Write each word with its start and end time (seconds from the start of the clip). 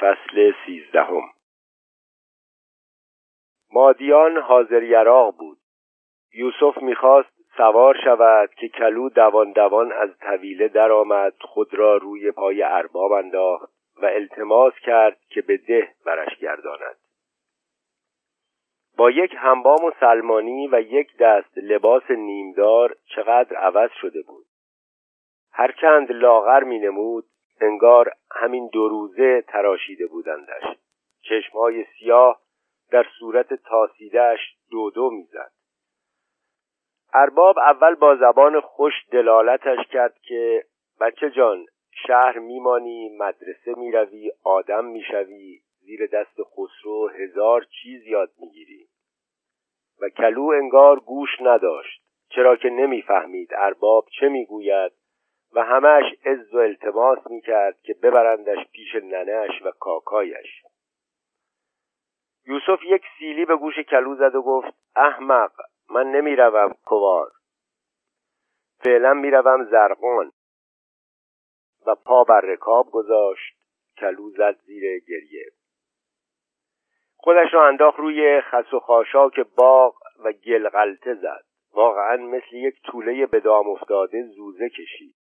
فصل 0.00 0.52
سیزدهم. 0.66 1.30
مادیان 3.72 4.36
حاضر 4.36 4.82
یراق 4.82 5.36
بود. 5.36 5.58
یوسف 6.34 6.82
می‌خواست 6.82 7.36
سوار 7.56 7.96
شود 8.04 8.54
که 8.54 8.68
کلو 8.68 9.08
دوان 9.08 9.52
دوان 9.52 9.92
از 9.92 10.18
طویله 10.18 10.68
درآمد 10.68 11.34
خود 11.40 11.74
را 11.74 11.96
روی 11.96 12.30
پای 12.30 12.62
ارباب 12.62 13.12
انداخت 13.12 13.72
و 14.02 14.06
التماس 14.06 14.72
کرد 14.82 15.20
که 15.28 15.42
به 15.42 15.56
ده 15.56 15.94
برش 16.06 16.38
گرداند. 16.38 16.96
با 18.96 19.10
یک 19.10 19.34
هنبام 19.38 19.84
و 19.84 19.90
سلمانی 20.00 20.68
و 20.68 20.80
یک 20.80 21.16
دست 21.16 21.58
لباس 21.58 22.10
نیمدار 22.10 22.96
چقدر 23.16 23.56
عوض 23.56 23.90
شده 24.00 24.22
بود. 24.22 24.46
هرچند 25.52 26.12
لاغر 26.12 26.64
می 26.64 26.78
نمود 26.78 27.24
انگار 27.60 28.12
همین 28.30 28.70
دو 28.72 28.88
روزه 28.88 29.44
تراشیده 29.48 30.06
بودندش. 30.06 30.78
چشمهای 31.22 31.84
سیاه 31.84 32.40
در 32.90 33.06
صورت 33.18 33.54
تاسیدهش 33.54 34.40
دو 34.70 34.90
دو 34.90 35.10
می‌زد. 35.10 35.52
ارباب 37.14 37.58
اول 37.58 37.94
با 37.94 38.16
زبان 38.16 38.60
خوش 38.60 38.92
دلالتش 39.10 39.86
کرد 39.92 40.18
که 40.18 40.64
بچه 41.00 41.30
جان 41.30 41.66
شهر 42.06 42.38
میمانی 42.38 43.16
مدرسه 43.18 43.74
می‌روی 43.76 44.32
آدم 44.44 44.84
می‌شوی 44.84 45.60
زیر 45.80 46.06
دست 46.06 46.42
خسرو 46.42 47.08
هزار 47.08 47.66
چیز 47.82 48.06
یاد 48.06 48.30
می‌گیری. 48.38 48.86
و 50.00 50.08
کلو 50.08 50.42
انگار 50.42 51.00
گوش 51.00 51.30
نداشت. 51.40 52.02
چرا 52.28 52.56
که 52.56 52.70
نمی‌فهمید 52.70 53.50
ارباب 53.56 54.06
چه 54.20 54.28
می‌گوید. 54.28 54.92
و 55.56 55.60
همش 55.60 56.04
عز 56.24 56.54
و 56.54 56.58
التماس 56.58 57.18
می‌کرد 57.26 57.80
که 57.80 57.94
ببرندش 57.94 58.66
پیش 58.72 58.94
ننهش 58.94 59.62
و 59.62 59.70
کاکایش. 59.70 60.62
یوسف 62.46 62.82
یک 62.84 63.02
سیلی 63.18 63.44
به 63.44 63.56
گوش 63.56 63.78
کلو 63.78 64.14
زد 64.14 64.34
و 64.34 64.42
گفت 64.42 64.74
احمق 64.96 65.52
من 65.90 66.06
نمی‌روم 66.06 66.74
کوار 66.84 67.30
فعلا 68.84 69.14
می‌روم 69.14 69.64
زرقان 69.64 70.32
و 71.86 71.94
پا 71.94 72.24
بر 72.24 72.40
رکاب 72.40 72.90
گذاشت 72.90 73.56
کلو 73.98 74.30
زد 74.30 74.56
زیر 74.60 74.98
گریه. 75.08 75.46
خودش 77.16 77.54
را 77.54 77.68
انداخت 77.68 77.98
روی 77.98 78.40
خس 78.40 78.74
و 78.74 78.80
خاشاک 78.80 79.40
باغ 79.40 79.94
و 80.24 80.32
گلغلته 80.32 81.14
زد. 81.14 81.44
واقعا 81.72 82.16
مثل 82.16 82.56
یک 82.56 82.82
طوله 82.82 83.26
به 83.26 83.40
دام 83.40 83.68
افتاده 83.68 84.22
زوزه 84.22 84.68
کشید. 84.68 85.15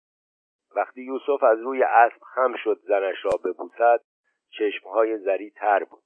وقتی 0.77 1.03
یوسف 1.03 1.43
از 1.43 1.61
روی 1.61 1.83
اسب 1.83 2.23
خم 2.35 2.57
شد 2.57 2.81
زنش 2.83 3.25
را 3.25 3.31
ببوسد 3.45 4.01
چشمهای 4.59 5.19
زری 5.19 5.51
تر 5.51 5.85
بود. 5.85 6.03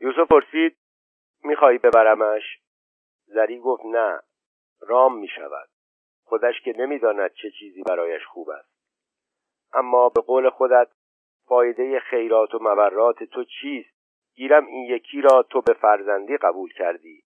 یوسف 0.00 0.28
پرسید 0.30 0.76
میخوایی 1.44 1.78
ببرمش؟ 1.78 2.42
زری 3.26 3.58
گفت 3.58 3.84
نه 3.84 4.20
رام 4.80 5.18
می‌شود. 5.18 5.68
خودش 6.24 6.60
که 6.64 6.74
نمی‌داند 6.78 7.32
چه 7.32 7.50
چیزی 7.50 7.82
برایش 7.82 8.26
خوب 8.26 8.50
است. 8.50 8.78
اما 9.72 10.08
به 10.08 10.20
قول 10.20 10.50
خودت 10.50 10.88
فایده 11.46 12.00
خیرات 12.00 12.54
و 12.54 12.58
مبرات 12.62 13.24
تو 13.24 13.44
چیست؟ 13.44 13.98
گیرم 14.34 14.66
این 14.66 14.84
یکی 14.84 15.20
را 15.20 15.42
تو 15.42 15.60
به 15.60 15.72
فرزندی 15.72 16.36
قبول 16.36 16.72
کردی. 16.72 17.22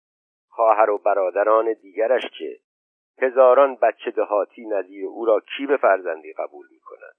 خواهر 0.48 0.90
و 0.90 0.98
برادران 0.98 1.72
دیگرش 1.72 2.22
که 2.38 2.58
هزاران 3.18 3.74
بچه 3.74 4.10
دهاتی 4.10 4.66
نظیر 4.66 5.06
او 5.06 5.24
را 5.24 5.40
کی 5.40 5.66
به 5.66 5.76
فرزندی 5.76 6.32
قبول 6.32 6.66
می 6.70 6.80
کند 6.80 7.14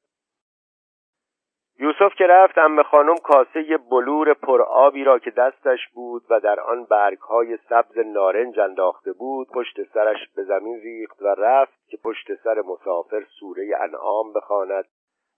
یوسف 1.79 2.15
که 2.15 2.27
رفت 2.27 2.57
ام 2.57 2.83
خانم 2.83 3.17
کاسه 3.17 3.77
بلور 3.77 4.33
پرآبی 4.33 5.03
را 5.03 5.19
که 5.19 5.31
دستش 5.31 5.79
بود 5.93 6.23
و 6.29 6.39
در 6.39 6.59
آن 6.59 6.85
برگهای 6.85 7.57
سبز 7.69 7.97
نارنج 7.97 8.59
انداخته 8.59 9.13
بود 9.13 9.47
پشت 9.47 9.83
سرش 9.93 10.17
به 10.35 10.43
زمین 10.43 10.79
ریخت 10.81 11.21
و 11.21 11.27
رفت 11.27 11.87
که 11.87 11.97
پشت 11.97 12.35
سر 12.43 12.61
مسافر 12.61 13.25
سوره 13.39 13.77
انعام 13.81 14.33
بخواند 14.33 14.85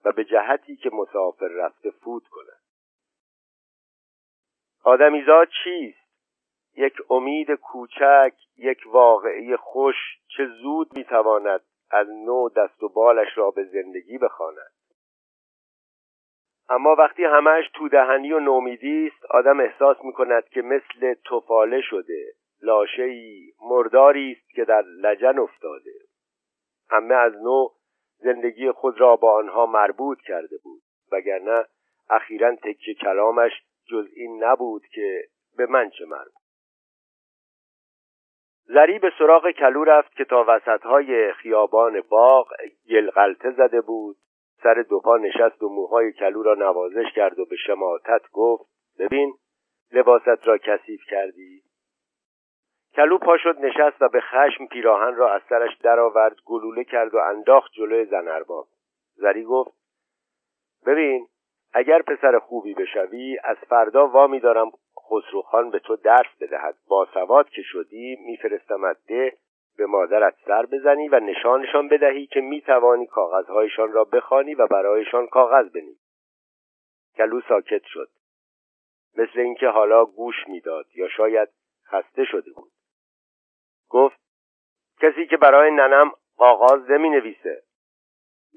و 0.05 0.11
به 0.11 0.23
جهتی 0.23 0.75
که 0.75 0.89
مسافر 0.93 1.47
رفته 1.47 1.89
فوت 1.89 2.23
کند. 2.27 2.61
آدمیزاد 4.83 5.47
چیست؟ 5.63 6.04
یک 6.75 6.93
امید 7.09 7.51
کوچک 7.51 8.33
یک 8.57 8.77
واقعی 8.85 9.55
خوش 9.55 9.95
چه 10.27 10.45
زود 10.45 10.97
می‌تواند 10.97 11.61
از 11.91 12.07
نو 12.09 12.49
دست 12.49 12.83
و 12.83 12.89
بالش 12.89 13.37
را 13.37 13.51
به 13.51 13.63
زندگی 13.63 14.17
بخواند. 14.17 14.71
اما 16.69 16.95
وقتی 16.95 17.23
همش 17.23 17.63
تو 17.73 17.89
دهنی 17.89 18.33
و 18.33 18.39
نومیدی 18.39 19.07
است 19.07 19.25
آدم 19.25 19.59
احساس 19.59 19.97
می‌کند 20.03 20.49
که 20.49 20.61
مثل 20.61 21.13
توفاله 21.13 21.81
شده 21.81 22.33
لاشه‌ای 22.61 23.53
مرداری 23.61 24.31
است 24.31 24.49
که 24.55 24.65
در 24.65 24.81
لجن 24.81 25.39
افتاده. 25.39 25.93
همه 26.89 27.15
از 27.15 27.33
نو 27.33 27.69
زندگی 28.17 28.71
خود 28.71 29.01
را 29.01 29.15
با 29.15 29.33
آنها 29.33 29.65
مربوط 29.65 30.21
کرده 30.21 30.57
بود 30.63 30.81
وگرنه 31.11 31.65
اخیرا 32.09 32.55
تکه 32.55 32.93
کلامش 32.93 33.51
جز 33.91 34.07
این 34.15 34.43
نبود 34.43 34.85
که 34.85 35.23
به 35.57 35.65
من 35.65 35.89
چه 35.89 36.05
مربوط. 36.05 36.44
زری 38.67 38.99
به 38.99 39.11
سراغ 39.17 39.51
کلو 39.51 39.83
رفت 39.83 40.15
که 40.15 40.25
تا 40.25 40.45
وسطهای 40.47 41.33
خیابان 41.33 42.01
باغ 42.09 42.47
گلغلته 42.89 43.51
زده 43.51 43.81
بود. 43.81 44.15
سر 44.63 44.73
دو 44.89 44.99
پا 44.99 45.17
نشست 45.17 45.63
و 45.63 45.69
موهای 45.69 46.11
کلو 46.11 46.43
را 46.43 46.53
نوازش 46.53 47.05
کرد 47.15 47.39
و 47.39 47.45
به 47.45 47.55
شماتت 47.55 48.21
گفت 48.31 48.65
ببین 48.99 49.33
لباست 49.91 50.47
را 50.47 50.57
کثیف 50.57 51.01
کردی. 51.09 51.61
کلو 52.95 53.17
پا 53.17 53.37
شد 53.37 53.55
نشست 53.59 54.01
و 54.01 54.09
به 54.09 54.21
خشم 54.21 54.65
پیراهن 54.65 55.15
را 55.15 55.33
از 55.33 55.41
سرش 55.49 55.77
درآورد 55.77 56.35
گلوله 56.45 56.83
کرد 56.83 57.15
و 57.15 57.17
انداخت 57.17 57.71
جلوی 57.71 58.05
زن 58.05 58.27
ارباب. 58.27 58.67
زری 59.15 59.43
گفت 59.43 59.71
ببین 60.85 61.27
اگر 61.77 62.01
پسر 62.01 62.39
خوبی 62.39 62.73
بشوی 62.73 63.37
از 63.43 63.57
فردا 63.57 64.07
وامی 64.07 64.39
دارم 64.39 64.71
خسروخان 65.09 65.69
به 65.69 65.79
تو 65.79 65.95
درس 65.95 66.37
بدهد. 66.41 66.75
با 66.87 67.07
سواد 67.13 67.49
که 67.49 67.61
شدی 67.61 68.17
میفرستمت 68.25 68.97
ده 69.07 69.37
به 69.77 69.85
مادرت 69.85 70.35
سر 70.45 70.65
بزنی 70.65 71.09
و 71.09 71.19
نشانشان 71.19 71.87
بدهی 71.87 72.27
که 72.27 72.41
می‌توانی 72.41 73.07
کاغذهایشان 73.07 73.91
را 73.91 74.03
بخوانی 74.03 74.55
و 74.55 74.67
برایشان 74.67 75.27
کاغذ 75.27 75.69
بنویسی. 75.69 75.99
کلو 77.17 77.41
ساکت 77.41 77.81
شد. 77.85 78.09
مثل 79.17 79.39
اینکه 79.39 79.67
حالا 79.67 80.05
گوش 80.05 80.47
می‌داد 80.47 80.85
یا 80.95 81.07
شاید 81.07 81.49
خسته 81.87 82.25
شده 82.25 82.51
بود. 82.51 82.71
گفت 83.89 84.19
کسی 85.01 85.27
که 85.27 85.37
برای 85.37 85.71
ننم 85.71 86.11
آغاز 86.37 86.91
نمی 86.91 87.09
نویسه. 87.09 87.61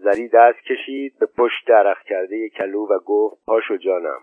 زری 0.01 0.29
دست 0.29 0.59
کشید 0.59 1.19
به 1.19 1.27
پشت 1.27 1.67
درخ 1.67 2.03
کرده 2.03 2.49
کلو 2.49 2.87
و 2.87 2.99
گفت 2.99 3.45
پاشو 3.47 3.77
جانم 3.77 4.21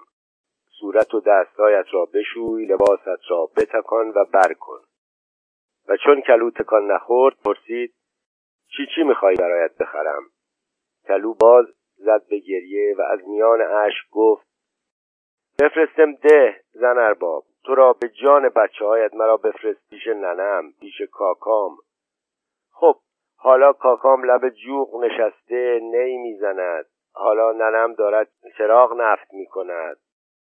صورت 0.80 1.14
و 1.14 1.20
دستهایت 1.20 1.86
را 1.92 2.06
بشوی 2.06 2.66
لباست 2.66 3.30
را 3.30 3.50
بتکان 3.58 4.10
و 4.10 4.26
برکن 4.34 4.80
و 5.88 5.98
چون 5.98 6.22
کلو 6.22 6.52
تکان 6.52 6.92
نخورد 6.92 7.36
پرسید 7.46 7.94
چی 8.68 8.86
چی 8.96 9.04
می‌خوای 9.04 9.36
برایت 9.36 9.78
بخرم؟ 9.78 10.24
کلو 11.08 11.34
باز 11.34 11.66
زد 11.96 12.28
به 12.30 12.40
گریه 12.40 12.96
و 12.98 13.02
از 13.02 13.20
میان 13.28 13.62
اشک 13.62 14.10
گفت 14.12 14.48
بفرستم 15.60 16.14
ده 16.14 16.62
زن 16.72 16.98
ارباب 16.98 17.46
تو 17.66 17.76
را 17.76 17.94
به 17.94 18.10
جان 18.10 18.50
بچه 18.50 18.86
هایت 18.86 19.14
مرا 19.14 19.38
بفرست 19.38 19.90
پیش 19.90 20.08
ننم 20.08 20.72
پیش 20.80 21.02
کاکام 21.12 21.78
حالا 23.38 23.74
کاکام 23.74 24.24
لب 24.24 24.50
جوغ 24.50 25.04
نشسته 25.04 25.80
نی 25.84 26.18
می‌زند. 26.18 26.86
حالا 27.14 27.52
ننم 27.52 27.94
دارد 27.94 28.28
چراغ 28.58 28.94
نفت 28.98 29.34
می‌کند. 29.34 29.98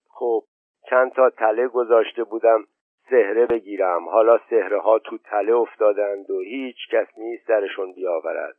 خب 0.09 0.43
چند 0.89 1.11
تا 1.11 1.29
تله 1.29 1.67
گذاشته 1.67 2.23
بودم 2.23 2.63
سهره 3.09 3.45
بگیرم. 3.45 4.09
حالا 4.09 4.39
سهره 4.49 4.81
ها 4.81 4.99
تو 4.99 5.17
تله 5.17 5.53
افتادند 5.55 6.29
و 6.29 6.39
هیچ 6.39 6.77
کس 6.91 7.07
نیست 7.17 7.47
درشون 7.47 7.93
بیاورد. 7.93 8.55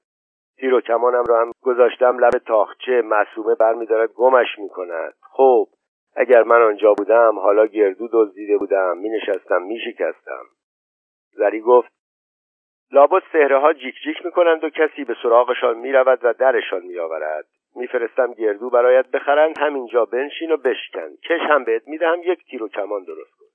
تیر 0.56 0.74
و 0.74 0.80
کمانم 0.80 1.24
را 1.28 1.40
هم 1.40 1.52
گذاشتم 1.62 2.18
لب 2.18 2.38
تاخچه. 2.46 3.02
معصومه 3.02 3.54
برمیدارد 3.54 4.12
گمش 4.12 4.58
می‌کند 4.58 5.14
خب 5.20 5.66
اگر 6.16 6.42
من 6.42 6.62
آنجا 6.62 6.94
بودم 6.94 7.38
حالا 7.38 7.66
گردو 7.66 8.08
دزدیده 8.12 8.58
بودم. 8.58 8.98
می 8.98 9.08
نشستم 9.08 9.62
می 9.62 9.78
شکستم. 9.80 10.44
زری 11.32 11.60
گفت 11.60 11.95
لابد 12.90 13.22
سهره 13.32 13.58
ها 13.58 13.72
جیک 13.72 13.94
جیک 14.04 14.24
می 14.24 14.30
کنند 14.30 14.64
و 14.64 14.70
کسی 14.70 15.04
به 15.04 15.16
سراغشان 15.22 15.78
می 15.78 15.92
رود 15.92 16.18
و 16.22 16.32
درشان 16.32 16.82
می 16.82 16.96
میفرستم 17.76 18.32
گردو 18.32 18.70
برایت 18.70 19.06
بخرند 19.06 19.58
همینجا 19.58 20.04
بنشین 20.04 20.52
و 20.52 20.56
بشکن. 20.56 21.16
کش 21.16 21.40
هم 21.40 21.64
بهت 21.64 21.88
می‌دهم 21.88 22.20
یک 22.22 22.44
تیر 22.44 22.62
و 22.62 22.68
کمان 22.68 23.04
درست 23.04 23.30
کن. 23.38 23.46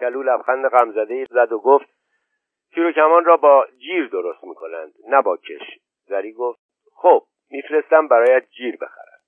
گلو 0.00 0.22
لبخند 0.22 0.68
غمزده 0.68 1.26
زد 1.30 1.52
و 1.52 1.58
گفت 1.58 1.86
تیر 2.74 2.86
و 2.86 2.92
کمان 2.92 3.24
را 3.24 3.36
با 3.36 3.66
جیر 3.78 4.08
درست 4.08 4.44
می‌کنند 4.44 4.92
نه 5.08 5.22
با 5.22 5.36
کش. 5.36 5.78
زری 6.06 6.32
گفت 6.32 6.60
خب 6.94 7.22
میفرستم 7.50 8.08
برایت 8.08 8.50
جیر 8.50 8.76
بخرند. 8.76 9.20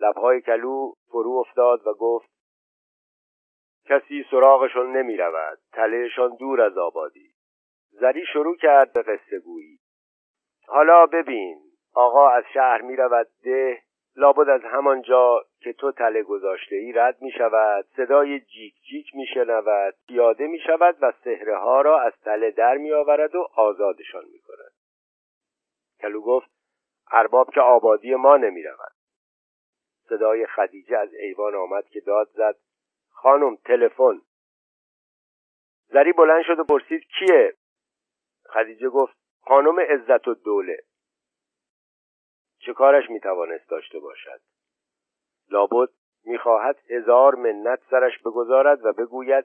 لبهای 0.00 0.40
کلو 0.40 0.92
فرو 1.10 1.44
افتاد 1.46 1.86
و 1.86 1.94
گفت 1.94 2.30
کسی 3.88 4.26
سراغشون 4.30 4.96
نمی 4.96 5.16
رود 5.16 5.58
تلهشان 5.72 6.36
دور 6.36 6.60
از 6.60 6.78
آبادی. 6.78 7.37
زری 7.90 8.26
شروع 8.32 8.56
کرد 8.56 8.92
به 8.92 9.02
قصه 9.02 9.38
گویی. 9.38 9.78
حالا 10.66 11.06
ببین 11.06 11.60
آقا 11.94 12.30
از 12.30 12.44
شهر 12.54 12.82
می 12.82 12.96
رود 12.96 13.28
ده 13.44 13.82
لابد 14.16 14.48
از 14.48 14.60
همانجا 14.64 15.44
که 15.60 15.72
تو 15.72 15.92
تله 15.92 16.22
گذاشته 16.22 16.76
ای 16.76 16.92
رد 16.92 17.22
می 17.22 17.30
شود 17.30 17.86
صدای 17.96 18.40
جیک 18.40 18.74
جیک 18.90 19.06
می 19.14 19.26
شنود 19.34 19.94
پیاده 20.08 20.46
می 20.46 20.58
شود 20.58 20.96
و 21.00 21.12
سهره 21.24 21.56
ها 21.56 21.80
را 21.80 22.00
از 22.00 22.12
تله 22.24 22.50
در 22.50 22.76
می 22.76 22.92
آورد 22.92 23.34
و 23.34 23.48
آزادشان 23.54 24.24
می 24.32 24.38
کند 24.38 24.72
کلو 26.00 26.20
گفت 26.20 26.50
ارباب 27.10 27.50
که 27.50 27.60
آبادی 27.60 28.14
ما 28.14 28.36
نمی 28.36 28.62
رود 28.62 28.92
صدای 30.08 30.46
خدیجه 30.46 30.98
از 30.98 31.14
ایوان 31.14 31.54
آمد 31.54 31.88
که 31.88 32.00
داد 32.00 32.28
زد 32.28 32.56
خانم 33.10 33.56
تلفن. 33.56 34.20
زری 35.86 36.12
بلند 36.12 36.42
شد 36.44 36.58
و 36.58 36.64
پرسید 36.64 37.02
کیه؟ 37.18 37.54
خدیجه 38.48 38.88
گفت 38.88 39.16
خانم 39.44 39.80
عزت 39.80 40.28
و 40.28 40.34
دوله 40.34 40.78
چه 42.58 42.72
کارش 42.72 43.10
می‌توانست 43.10 43.70
داشته 43.70 43.98
باشد؟ 43.98 44.40
لابد 45.50 45.88
می‌خواهد 46.24 46.78
هزار 46.90 47.34
منت 47.34 47.80
سرش 47.90 48.18
بگذارد 48.18 48.84
و 48.84 48.92
بگوید 48.92 49.44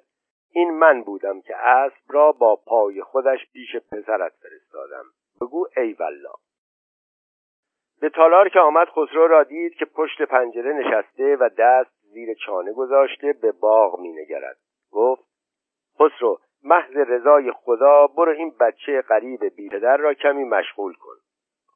این 0.51 0.71
من 0.71 1.03
بودم 1.03 1.41
که 1.41 1.55
اسب 1.57 2.03
را 2.07 2.31
با 2.31 2.55
پای 2.55 3.03
خودش 3.03 3.39
پیش 3.53 3.75
پسرت 3.75 4.33
فرستادم. 4.33 5.05
بگو 5.41 5.67
ای 5.77 5.93
والله. 5.93 6.33
به 8.01 8.09
تالار 8.09 8.49
که 8.49 8.59
آمد 8.59 8.87
خسرو 8.87 9.27
را 9.27 9.43
دید 9.43 9.73
که 9.73 9.85
پشت 9.85 10.21
پنجره 10.21 10.73
نشسته 10.73 11.35
و 11.35 11.49
دست 11.57 11.91
زیر 12.01 12.33
چانه 12.45 12.73
گذاشته 12.73 13.33
به 13.41 13.51
باغ 13.51 13.99
مینگرد. 13.99 14.57
گفت 14.91 15.23
خسرو 15.99 16.39
محض 16.63 16.97
رضای 16.97 17.51
خدا 17.51 18.07
برو 18.07 18.31
این 18.31 18.55
بچه 18.59 19.01
قریب 19.01 19.45
بیپدر 19.45 19.97
را 19.97 20.13
کمی 20.13 20.43
مشغول 20.43 20.93
کن. 20.93 21.15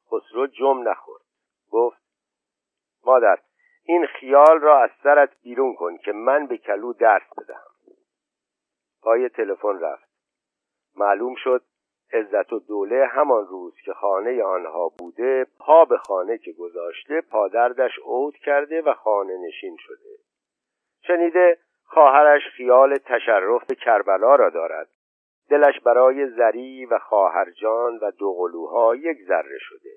خسرو 0.06 0.46
جم 0.46 0.88
نخورد. 0.88 1.22
گفت 1.70 2.02
مادر 3.04 3.38
این 3.84 4.06
خیال 4.06 4.60
را 4.60 4.82
از 4.82 4.90
سرت 5.02 5.30
بیرون 5.42 5.74
کن 5.74 5.96
که 5.96 6.12
من 6.12 6.46
به 6.46 6.58
کلو 6.58 6.92
درس 6.92 7.28
بدهم. 7.38 7.70
پای 9.02 9.28
تلفن 9.28 9.80
رفت. 9.80 10.08
معلوم 10.96 11.34
شد 11.34 11.62
عزت 12.12 12.52
و 12.52 12.58
دوله 12.58 13.06
همان 13.06 13.46
روز 13.46 13.74
که 13.84 13.92
خانه 13.92 14.42
آنها 14.44 14.88
بوده 14.98 15.46
پا 15.58 15.84
به 15.84 15.98
خانه 15.98 16.38
که 16.38 16.52
گذاشته 16.52 17.20
پادردش 17.20 17.98
عود 18.04 18.36
کرده 18.36 18.82
و 18.82 18.94
خانه 18.94 19.38
نشین 19.46 19.76
شده. 19.78 20.18
شنیده 21.06 21.58
خواهرش 21.88 22.42
خیال 22.56 22.96
تشرف 22.96 23.72
کربلا 23.72 24.34
را 24.34 24.50
دارد. 24.50 24.88
دلش 25.50 25.80
برای 25.80 26.26
زری 26.26 26.86
و 26.86 26.98
خواهرجان 26.98 27.98
و 28.02 28.10
دوقلوها 28.10 28.96
یک 28.96 29.18
ذره 29.28 29.58
شده. 29.58 29.90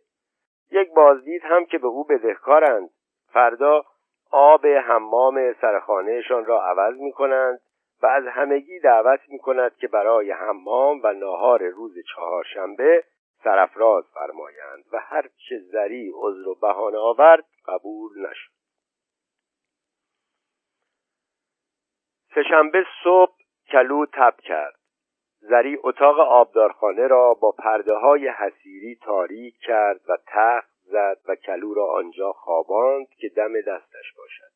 یک 0.71 0.93
بازدید 0.93 1.41
هم 1.43 1.65
که 1.65 1.77
به 1.77 1.87
او 1.87 2.03
بدهکارند. 2.03 2.89
فردا 3.33 3.83
آب 4.31 4.65
حمام 4.65 5.53
سرخانهشان 5.53 6.45
را 6.45 6.63
عوض 6.63 6.97
می 6.99 7.11
کنند 7.11 7.59
و 8.03 8.05
از 8.05 8.23
همگی 8.27 8.79
دعوت 8.79 9.19
می 9.27 9.39
کند 9.39 9.75
که 9.75 9.87
برای 9.87 10.31
حمام 10.31 11.01
و 11.03 11.13
ناهار 11.13 11.63
روز 11.63 11.93
چهارشنبه 12.15 13.03
سرفراز 13.43 14.03
فرمایند 14.13 14.83
و 14.93 14.99
هرچه 14.99 15.59
زری 15.71 16.11
عذر 16.15 16.47
و 16.47 16.55
بهانه 16.55 16.97
آورد 16.97 17.45
قبول 17.67 18.11
نشد. 18.29 18.60
سهشنبه 22.35 22.85
صبح 23.03 23.33
کلو 23.71 24.05
تب 24.05 24.35
کرد. 24.43 24.75
زری 25.39 25.77
اتاق 25.83 26.19
آبدارخانه 26.19 27.07
را 27.07 27.33
با 27.33 27.51
پرده 27.51 27.95
های 27.95 28.27
حسیری 28.27 28.95
تاریک 28.95 29.55
کرد 29.61 30.01
و 30.07 30.17
تخت 30.27 30.71
زد 30.83 31.17
و 31.27 31.35
کلو 31.35 31.73
را 31.73 31.85
آنجا 31.85 32.31
خواباند 32.31 33.07
که 33.09 33.29
دم 33.29 33.61
دستش 33.61 34.13
باشد. 34.17 34.51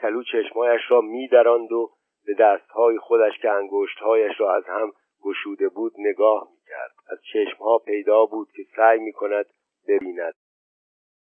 کلو 0.00 0.22
چشمایش 0.22 0.80
را 0.88 1.00
میدراند 1.00 1.72
و 1.72 1.90
به 2.26 2.34
دستهای 2.34 2.98
خودش 2.98 3.38
که 3.42 3.50
انگشتهایش 3.50 4.40
را 4.40 4.54
از 4.54 4.64
هم 4.66 4.92
گشوده 5.22 5.68
بود 5.68 5.92
نگاه 5.98 6.48
می‌کرد. 6.52 6.94
از 7.10 7.18
چشمها 7.32 7.78
پیدا 7.78 8.26
بود 8.26 8.48
که 8.52 8.62
سعی 8.76 8.98
می‌کند 8.98 9.46
ببیند 9.88 10.34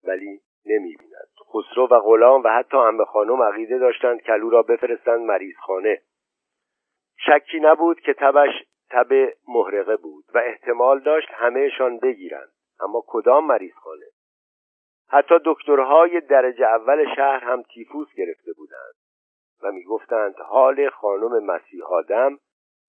ولی 0.05 0.41
نمی‌بیند. 0.67 1.34
خسرو 1.55 1.89
و 1.91 2.01
غلام 2.01 2.43
و 2.43 2.49
حتی 2.49 2.77
امه 2.77 3.05
خانم 3.05 3.43
عقیده 3.43 3.79
داشتند 3.79 4.21
کلو 4.21 4.51
را 4.51 4.63
بفرستند 4.63 5.21
مریضخانه. 5.21 6.01
شکی 7.17 7.61
نبود 7.61 8.01
که 8.01 8.15
تبش 8.15 8.65
تب 8.91 9.33
محرقه 9.49 9.97
بود 9.97 10.25
و 10.35 10.39
احتمال 10.39 11.01
داشت 11.01 11.29
همهشان 11.31 11.99
بگیرند. 11.99 12.53
اما 12.81 13.03
کدام 13.07 13.47
مریضخانه؟ 13.47 14.07
حتی 15.09 15.35
دکترهای 15.45 16.21
درجه 16.21 16.67
اول 16.67 17.15
شهر 17.17 17.45
هم 17.45 17.63
تیفوس 17.63 18.09
گرفته 18.17 18.53
بودند 18.57 18.95
و 19.63 19.73
می‌گفتند 19.73 20.35
حال 20.37 20.89
خانم 20.91 21.45
مسیح 21.45 21.85
آدم 21.85 22.39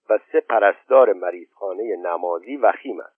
و 0.09 0.19
سه 0.31 0.39
پرستار 0.39 1.13
مریضخانه 1.13 1.95
نمازی 1.95 2.57
وخیم 2.57 2.99
است. 2.99 3.14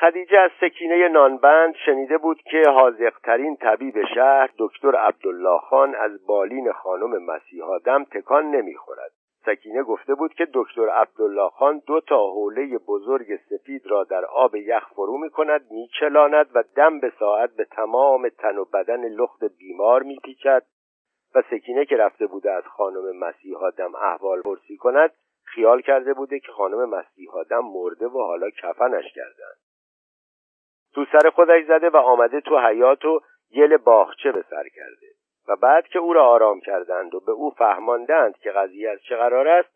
خدیجه 0.00 0.38
از 0.38 0.50
سکینه 0.60 1.08
نانبند 1.08 1.74
شنیده 1.86 2.18
بود 2.18 2.42
که 2.42 2.62
حاضقترین 2.70 3.56
طبیب 3.56 4.04
شهر 4.14 4.50
دکتر 4.58 4.96
عبدالله 4.96 5.58
خان 5.58 5.94
از 5.94 6.26
بالین 6.26 6.72
خانم 6.72 7.24
مسیح 7.24 7.64
آدم 7.64 8.04
تکان 8.04 8.50
نمی‌خورد. 8.50 9.12
سکینه 9.46 9.82
گفته 9.82 10.14
بود 10.14 10.34
که 10.34 10.48
دکتر 10.54 10.88
عبدالله 10.88 11.48
خان 11.48 11.82
دو 11.86 12.00
تا 12.00 12.30
حوله 12.30 12.78
بزرگ 12.78 13.36
سفید 13.36 13.86
را 13.86 14.04
در 14.04 14.24
آب 14.24 14.54
یخ 14.54 14.88
فرو 14.94 15.18
می 15.18 15.30
کند 15.30 15.66
می 15.70 15.88
چلاند 16.00 16.46
و 16.54 16.64
دم 16.76 17.00
به 17.00 17.12
ساعت 17.18 17.50
به 17.56 17.64
تمام 17.64 18.28
تن 18.28 18.58
و 18.58 18.64
بدن 18.64 19.08
لخت 19.08 19.44
بیمار 19.58 20.02
می 20.02 20.18
پیچد 20.24 20.62
و 21.34 21.42
سکینه 21.50 21.84
که 21.84 21.96
رفته 21.96 22.26
بوده 22.26 22.52
از 22.52 22.64
خانم 22.64 23.18
مسیح 23.18 23.56
آدم 23.56 23.94
احوال 23.94 24.42
پرسی 24.42 24.76
کند 24.76 25.10
خیال 25.44 25.80
کرده 25.80 26.14
بوده 26.14 26.38
که 26.38 26.52
خانم 26.52 26.90
مسیح 26.90 27.30
آدم 27.34 27.64
مرده 27.64 28.06
و 28.06 28.18
حالا 28.18 28.50
کفنش 28.50 29.04
کردند. 29.14 29.56
تو 30.94 31.04
سر 31.12 31.30
خودش 31.30 31.64
زده 31.64 31.90
و 31.90 31.96
آمده 31.96 32.40
تو 32.40 32.58
حیات 32.58 33.04
و 33.04 33.20
گل 33.56 33.76
باغچه 33.76 34.32
به 34.32 34.44
سر 34.50 34.68
کرده. 34.68 35.06
و 35.48 35.56
بعد 35.56 35.86
که 35.86 35.98
او 35.98 36.12
را 36.12 36.26
آرام 36.26 36.60
کردند 36.60 37.14
و 37.14 37.20
به 37.20 37.32
او 37.32 37.50
فهماندند 37.50 38.38
که 38.38 38.50
قضیه 38.50 38.90
از 38.90 38.98
چه 39.02 39.16
قرار 39.16 39.48
است 39.48 39.68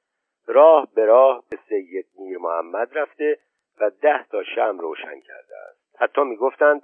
راه 0.47 0.88
به 0.95 1.04
راه 1.04 1.45
به 1.50 1.59
سید 1.69 2.07
میر 2.19 2.38
محمد 2.38 2.99
رفته 2.99 3.38
و 3.81 3.90
ده 3.90 4.25
تا 4.31 4.43
شم 4.43 4.78
روشن 4.78 5.21
کرده 5.21 5.57
است. 5.69 5.97
حتی 5.99 6.21
می‌گفتند 6.21 6.83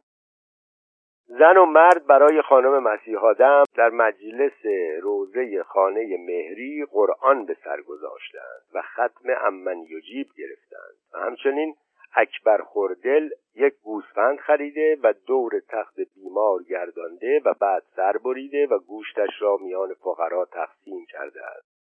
زن 1.27 1.57
و 1.57 1.67
مرد 1.67 2.07
برای 2.07 2.43
خانم 2.43 2.83
مسیح 2.83 3.19
آدم 3.19 3.63
در 3.77 3.91
مجلس 3.91 4.67
روزه 5.03 5.63
خانه 5.63 6.17
مهری 6.27 6.87
قرآن 6.91 7.47
به 7.47 7.57
سر 7.65 7.81
گذاشتند 7.83 8.63
و 8.75 8.83
ختم 8.83 9.29
امن 9.41 9.79
یجیب 9.79 10.27
گرفتند 10.37 10.97
و 11.15 11.19
همچنین 11.19 11.75
اکبر 12.17 12.63
خوردل 12.63 13.29
یک 13.55 13.75
گوسفند 13.83 14.39
خریده 14.39 14.99
و 15.03 15.13
دور 15.27 15.53
تخت 15.69 15.95
بیمار 16.15 16.63
گردانده 16.63 17.43
و 17.45 17.55
بعد 17.61 17.83
سر 17.97 18.17
بریده 18.17 18.67
و 18.67 18.79
گوشتش 18.79 19.43
را 19.43 19.57
میان 19.57 19.95
فقرا 19.95 20.45
تقسیم 20.45 21.07
کرده 21.11 21.41
است. 21.47 21.75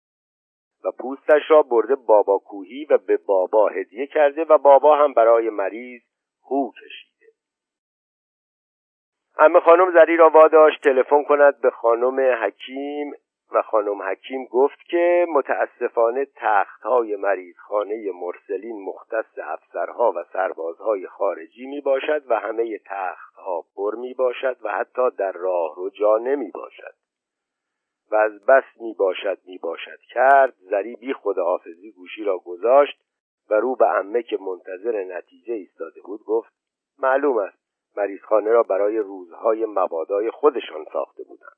و 0.84 0.92
پوستش 0.92 1.42
را 1.50 1.62
برده 1.62 1.96
بابا 1.96 2.38
کوهی 2.38 2.86
و 2.90 2.98
به 2.98 3.18
بابا 3.18 3.68
هدیه 3.68 4.08
کرده 4.08 4.44
و 4.44 4.58
بابا 4.58 4.98
هم 4.98 5.14
برای 5.14 5.50
مریض 5.50 6.02
هو 6.44 6.72
کشیده. 6.72 7.32
همه 9.38 9.60
خانم 9.60 9.92
زری 10.00 10.18
را 10.18 10.30
واداشت 10.30 10.84
تلفن 10.84 11.24
کند 11.24 11.62
به 11.62 11.70
خانم 11.70 12.20
حکیم 12.44 13.14
و 13.54 13.62
خانم 13.62 14.02
حکیم 14.02 14.46
گفت 14.46 14.80
که 14.90 15.26
متاسفانه 15.30 16.28
تختهای 16.36 17.16
مریضخانه 17.16 18.12
مرسلین 18.12 18.86
مختص 18.86 19.40
افسرها 19.44 20.14
و 20.16 20.24
سربازهای 20.34 21.08
خارجی 21.08 21.66
می 21.66 21.82
باشد 21.82 22.24
و 22.28 22.40
همه 22.40 22.78
تختها 22.78 23.66
پر 23.76 23.96
می 23.96 24.14
باشد 24.14 24.58
و 24.62 24.72
حتی 24.72 25.10
در 25.18 25.32
راه 25.32 25.76
رو 25.76 25.90
جا 25.90 26.18
نمی 26.18 26.52
باشد 26.52 26.94
و 28.12 28.16
از 28.16 28.46
بس 28.46 28.64
می 28.82 28.94
باشد 28.94 29.38
می 29.46 29.58
باشد 29.58 30.00
کرد 30.10 30.54
زری 30.60 30.96
بی 30.96 31.14
خداحافظی 31.14 31.92
گوشی 31.92 32.24
را 32.24 32.38
گذاشت 32.38 33.02
و 33.50 33.54
رو 33.54 33.76
به 33.76 33.88
امه 33.88 34.24
که 34.24 34.38
منتظر 34.42 35.04
نتیجه 35.04 35.54
ایستاده 35.54 36.02
بود 36.02 36.24
گفت 36.24 36.54
معلوم 37.00 37.38
است 37.38 37.62
مریضخانه 37.98 38.52
را 38.52 38.64
برای 38.64 38.98
روزهای 38.98 39.66
مبادای 39.66 40.32
خودشان 40.32 40.86
ساخته 40.94 41.24
بودند. 41.24 41.56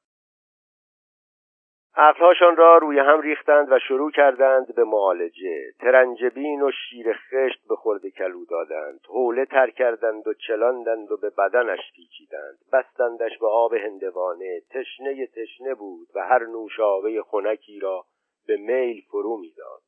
عقلهاشان 1.95 2.55
را 2.55 2.77
روی 2.77 2.99
هم 2.99 3.21
ریختند 3.21 3.71
و 3.71 3.79
شروع 3.79 4.11
کردند 4.11 4.75
به 4.75 4.83
معالجه. 4.83 5.71
ترنجبین 5.79 6.61
و 6.61 6.71
شیر 6.71 7.13
خشت 7.13 7.67
به 7.69 7.75
خورد 7.75 8.07
کلو 8.07 8.45
دادند. 8.45 8.99
حوله 9.07 9.45
تر 9.45 9.69
کردند 9.69 10.27
و 10.27 10.33
چلاندند 10.33 11.11
و 11.11 11.17
به 11.17 11.29
بدنش 11.29 11.79
پیچیدند. 11.95 12.57
بستندش 12.73 13.37
به 13.37 13.47
آب 13.47 13.73
هندوانه. 13.73 14.61
تشنه 14.69 15.27
تشنه 15.27 15.73
بود 15.73 16.07
و 16.15 16.19
هر 16.19 16.45
نوشابه 16.45 17.21
خنکی 17.21 17.79
را 17.79 18.05
به 18.47 18.57
میل 18.57 19.01
فرو 19.11 19.37
می‌داد. 19.37 19.81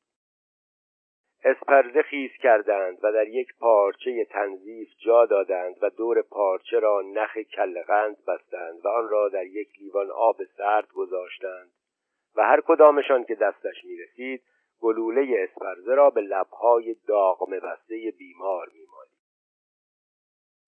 اسپرده 1.44 2.02
خیز 2.02 2.32
کردند 2.32 2.98
و 3.04 3.12
در 3.12 3.28
یک 3.28 3.48
پارچه 3.60 4.26
تنظیف 4.26 4.90
جا 5.06 5.26
دادند 5.26 5.76
و 5.82 5.90
دور 5.90 6.22
پارچه 6.22 6.80
را 6.80 7.02
نخ 7.02 7.38
کلغند 7.38 8.18
بستند 8.28 8.86
و 8.86 8.88
آن 8.88 9.10
را 9.10 9.30
در 9.30 9.46
یک 9.46 9.70
لیوان 9.82 10.12
آب 10.12 10.44
سرد 10.58 10.88
گذاشتند. 10.88 11.72
و 12.38 12.42
هر 12.42 12.62
کدامشان 12.62 13.24
که 13.24 13.36
دستش 13.36 13.86
می 13.86 13.98
رسید 13.98 14.42
گلوله 14.82 15.48
اسپرزه 15.50 15.96
را 15.96 16.10
به 16.10 16.22
لبهای 16.22 16.96
داغم 17.08 17.52
بسته 17.52 18.14
بیمار 18.18 18.68
می 18.74 18.86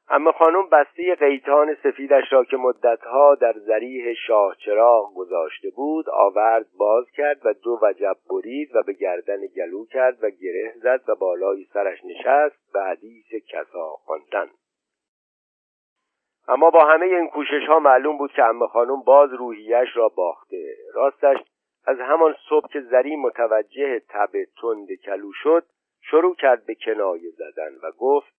اما 0.10 0.32
خانم 0.32 0.70
بسته 0.70 1.16
قیتان 1.16 1.78
سفیدش 1.84 2.34
را 2.34 2.44
که 2.44 2.58
مدتها 2.58 3.36
در 3.36 3.54
زریح 3.54 4.14
شاه 4.28 4.56
چراغ 4.66 5.14
گذاشته 5.14 5.70
بود 5.70 6.10
آورد 6.10 6.66
باز 6.78 7.06
کرد 7.12 7.46
و 7.46 7.54
دو 7.54 7.80
وجب 7.82 8.18
برید 8.30 8.76
و 8.76 8.84
به 8.84 8.94
گردن 8.94 9.46
گلو 9.56 9.86
کرد 9.86 10.24
و 10.24 10.30
گره 10.30 10.74
زد 10.76 11.02
و 11.08 11.16
بالای 11.16 11.66
سرش 11.74 12.00
نشست 12.06 12.76
و 12.76 12.84
حدیث 12.84 13.26
کسا 13.50 13.90
خواندن. 13.90 14.50
اما 16.48 16.70
با 16.70 16.86
همه 16.86 17.06
این 17.06 17.28
کوشش 17.28 17.68
ها 17.68 17.80
معلوم 17.80 18.18
بود 18.18 18.32
که 18.32 18.44
امه 18.44 18.68
خانم 18.68 19.02
باز 19.02 19.34
روحیش 19.34 19.90
را 19.96 20.10
باخته. 20.10 20.76
راستش 20.94 21.38
از 21.88 22.00
همان 22.00 22.36
صبح 22.50 22.68
که 22.68 22.82
زری 22.82 23.16
متوجه 23.16 24.00
تب 24.00 24.32
تند 24.62 24.88
کلو 25.06 25.32
شد 25.34 25.66
شروع 26.02 26.36
کرد 26.36 26.66
به 26.66 26.76
کنایه 26.76 27.32
زدن 27.32 27.76
و 27.84 27.92
گفت 27.92 28.38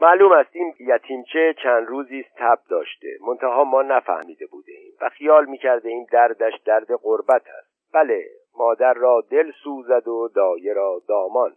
معلوم 0.00 0.32
است 0.32 0.50
این 0.52 0.74
یتیمچه 0.80 1.54
چند 1.62 1.86
روزی 1.86 2.24
تب 2.36 2.58
داشته. 2.70 3.08
منتها 3.26 3.64
ما 3.64 3.82
نفهمیده 3.82 4.46
بوده 4.46 4.72
ایم 4.72 4.92
و 5.00 5.08
خیال 5.08 5.44
می‌کرده 5.46 5.88
این 5.88 6.06
دردش 6.12 6.52
درد 6.64 6.92
قربت 6.92 7.42
است. 7.58 7.92
بله 7.94 8.24
مادر 8.58 8.94
را 8.94 9.24
دل 9.30 9.52
سوزد 9.64 10.08
و 10.08 10.28
دایه 10.34 10.72
را 10.72 11.02
دامان. 11.08 11.52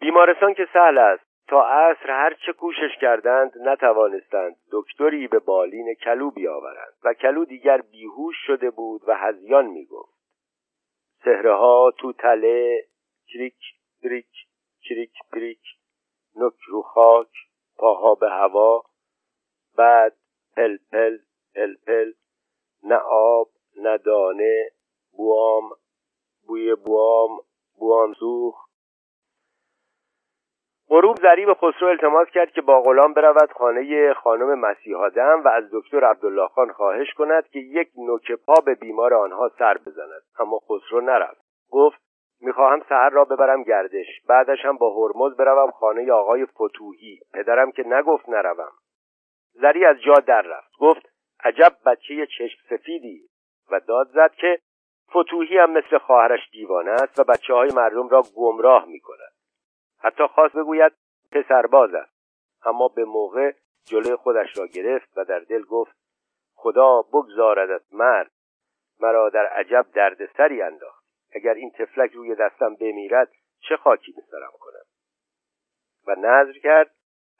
بیمارستان 0.00 0.54
که 0.54 0.68
سهل 0.72 0.98
است. 0.98 1.27
تا 1.48 1.62
عصر 1.62 2.10
هر 2.10 2.34
چه 2.46 2.52
کوشش 2.52 2.90
کردند 3.00 3.52
نتوانستند 3.58 4.56
دکتری 4.72 5.28
به 5.28 5.38
بالین 5.38 5.94
کلو 5.94 6.30
بیاورند 6.30 6.94
و 7.04 7.14
کلو 7.14 7.44
دیگر 7.44 7.80
بیهوش 7.80 8.36
شده 8.46 8.70
بود 8.70 9.02
و 9.06 9.14
هزیان 9.14 9.66
می‌گفت. 9.66 10.18
سهره 11.24 11.54
ها 11.54 11.90
تو 11.98 12.12
تله 12.12 12.86
چریک 13.32 13.58
بریک 14.04 14.30
چریک 14.88 15.12
بریک 15.32 15.62
نک 16.36 16.54
رو 16.68 16.82
خاک 16.82 17.30
پاها 17.76 18.14
به 18.14 18.30
هوا 18.30 18.82
بعد 19.76 20.16
پل 20.56 20.76
پل 20.92 21.18
پل 21.54 21.74
پل 21.86 22.12
نه 22.82 22.96
آب 23.10 23.48
نه 23.76 23.98
دانه 23.98 24.70
بوام 25.12 25.70
بوی 26.46 26.74
بوام 26.74 27.38
بوام 27.78 28.14
سوخ 28.14 28.67
غروب 30.90 31.16
به 31.46 31.54
خسرو 31.54 31.88
التماس 31.88 32.28
کرد 32.28 32.50
که 32.52 32.60
با 32.60 32.82
غلام 32.82 33.12
برود 33.12 33.52
خانه 33.52 34.14
خانم 34.14 34.58
مسیحادم 34.58 35.42
و 35.44 35.48
از 35.48 35.64
دکتر 35.72 36.04
عبدالله 36.04 36.48
خان 36.48 36.72
خواهش 36.72 37.14
کند 37.14 37.48
که 37.48 37.58
یک 37.58 37.88
نوک 37.96 38.32
پا 38.32 38.54
به 38.66 38.74
بیمار 38.74 39.14
آنها 39.14 39.50
سر 39.58 39.78
بزند. 39.86 40.22
اما 40.38 40.58
خسرو 40.58 41.00
نرفت. 41.00 41.40
گفت 41.70 41.98
می‌خواهم 42.40 42.80
سهر 42.88 43.10
را 43.10 43.24
ببرم 43.24 43.62
گردش. 43.62 44.06
بعدش 44.28 44.64
هم 44.64 44.76
با 44.76 44.94
هرمز 44.94 45.36
بروم 45.36 45.70
خانه 45.70 46.12
آقای 46.12 46.46
فتوهی. 46.46 47.18
پدرم 47.34 47.72
که 47.72 47.82
نگفت 47.86 48.28
نروم. 48.28 48.72
زری 49.52 49.84
از 49.84 49.96
جا 50.00 50.14
در 50.14 50.42
رفت. 50.42 50.70
گفت 50.80 51.02
عجب 51.44 51.72
بچه 51.86 52.26
چشم 52.26 52.58
سفیدی. 52.70 53.20
و 53.70 53.80
داد 53.80 54.08
زد 54.08 54.32
که 54.34 54.58
فتوهی 55.10 55.58
هم 55.58 55.70
مثل 55.70 55.98
خواهرش 55.98 56.50
دیوانه 56.52 56.90
است 56.90 57.18
و 57.18 57.24
بچه 57.24 57.54
های 57.54 57.70
مردم 57.74 58.08
را 58.08 58.22
گمراه 58.36 58.86
می‌کند. 58.86 59.37
حتی 59.98 60.26
خواست 60.26 60.56
بگوید 60.56 60.92
پسرباز 61.32 61.94
است. 61.94 62.12
اما 62.66 62.88
به 62.88 63.04
موقع 63.04 63.52
جلوی 63.84 64.16
خودش 64.16 64.58
را 64.58 64.66
گرفت 64.66 65.18
و 65.18 65.24
در 65.24 65.38
دل 65.38 65.62
گفت 65.62 65.96
خدا 66.54 67.02
بگذاردت 67.02 67.82
مرد 67.92 68.30
مرا 69.00 69.30
در 69.30 69.46
عجب 69.46 69.86
دردسری 69.94 70.62
انداخت. 70.62 71.04
اگر 71.32 71.54
این 71.54 71.70
تفلک 71.70 72.12
روی 72.12 72.34
دستم 72.34 72.74
بمیرد 72.74 73.32
چه 73.60 73.76
خاکی 73.76 74.12
به 74.12 74.22
کنم؟ 74.60 74.84
و 76.06 76.14
نظر 76.14 76.52
کرد 76.52 76.90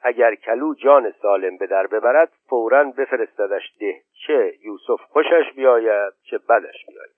اگر 0.01 0.35
کلو 0.35 0.75
جان 0.75 1.13
سالم 1.21 1.57
به 1.57 1.67
در 1.67 1.87
ببرد 1.87 2.31
فورا 2.49 2.83
بفرستدش 2.83 3.63
ده 3.79 4.03
چه 4.27 4.53
یوسف 4.61 5.01
خوشش 5.01 5.53
بیاید 5.55 6.13
چه 6.23 6.37
بدش 6.37 6.85
بیاید. 6.87 7.15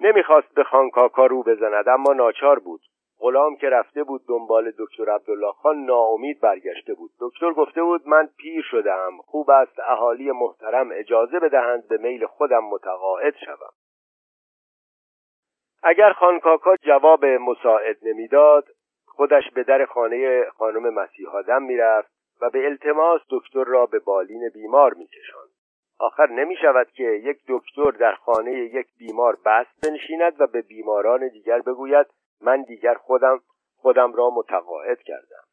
نمی‌خواست 0.00 0.54
به 0.54 0.64
خانکاکا 0.64 1.26
رو 1.26 1.42
بزند 1.42 1.88
اما 1.88 2.12
ناچار 2.12 2.58
بود. 2.58 2.80
غلام 3.18 3.56
که 3.56 3.68
رفته 3.68 4.04
بود 4.04 4.22
دنبال 4.28 4.72
دکتر 4.78 5.10
عبدالله 5.10 5.52
خان 5.52 5.84
ناامید 5.84 6.40
برگشته 6.40 6.94
بود. 6.94 7.10
دکتر 7.20 7.52
گفته 7.52 7.82
بود 7.82 8.08
من 8.08 8.28
پیر 8.38 8.62
شدم 8.70 9.10
خوب 9.24 9.50
است 9.50 9.80
اهالی 9.80 10.30
محترم 10.30 10.88
اجازه 10.92 11.38
بدهند 11.38 11.88
به 11.88 11.96
میل 11.96 12.26
خودم 12.26 12.64
متقاعد 12.64 13.34
شوم. 13.44 13.72
اگر 15.82 16.12
خانکاکا 16.12 16.76
جواب 16.76 17.24
مساعد 17.24 17.96
نمی‌داد 18.02 18.64
خودش 19.06 19.50
به 19.54 19.62
در 19.62 19.84
خانه 19.84 20.44
خانم 20.50 20.94
مسیحادم 20.94 21.62
می‌رفت 21.62 22.12
و 22.40 22.50
به 22.50 22.64
التماس 22.64 23.20
دکتر 23.30 23.64
را 23.64 23.86
به 23.86 23.98
بالین 23.98 24.50
بیمار 24.54 24.94
میکشاند. 24.94 25.50
آخر 25.98 26.26
نمی 26.26 26.56
شود 26.56 26.90
که 26.90 27.02
یک 27.02 27.38
دکتر 27.48 27.90
در 27.90 28.14
خانه 28.14 28.52
یک 28.52 28.86
بیمار 28.98 29.38
بست 29.44 29.86
بنشیند 29.86 30.40
و 30.40 30.46
به 30.46 30.62
بیماران 30.62 31.28
دیگر 31.28 31.58
بگوید 31.58 32.06
من 32.40 32.62
دیگر 32.62 32.94
خودم 32.94 33.40
خودم 33.76 34.12
را 34.12 34.30
متقاعد 34.30 35.02
کردم. 35.02 35.44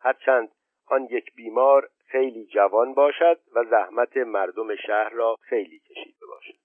هرچند 0.00 0.52
آن 0.86 1.04
یک 1.10 1.34
بیمار 1.34 1.88
خیلی 2.06 2.46
جوان 2.46 2.94
باشد 2.94 3.40
و 3.54 3.64
زحمت 3.64 4.16
مردم 4.16 4.76
شهر 4.76 5.08
را 5.08 5.36
خیلی 5.40 5.78
کشیده 5.78 6.26
باشد. 6.26 6.58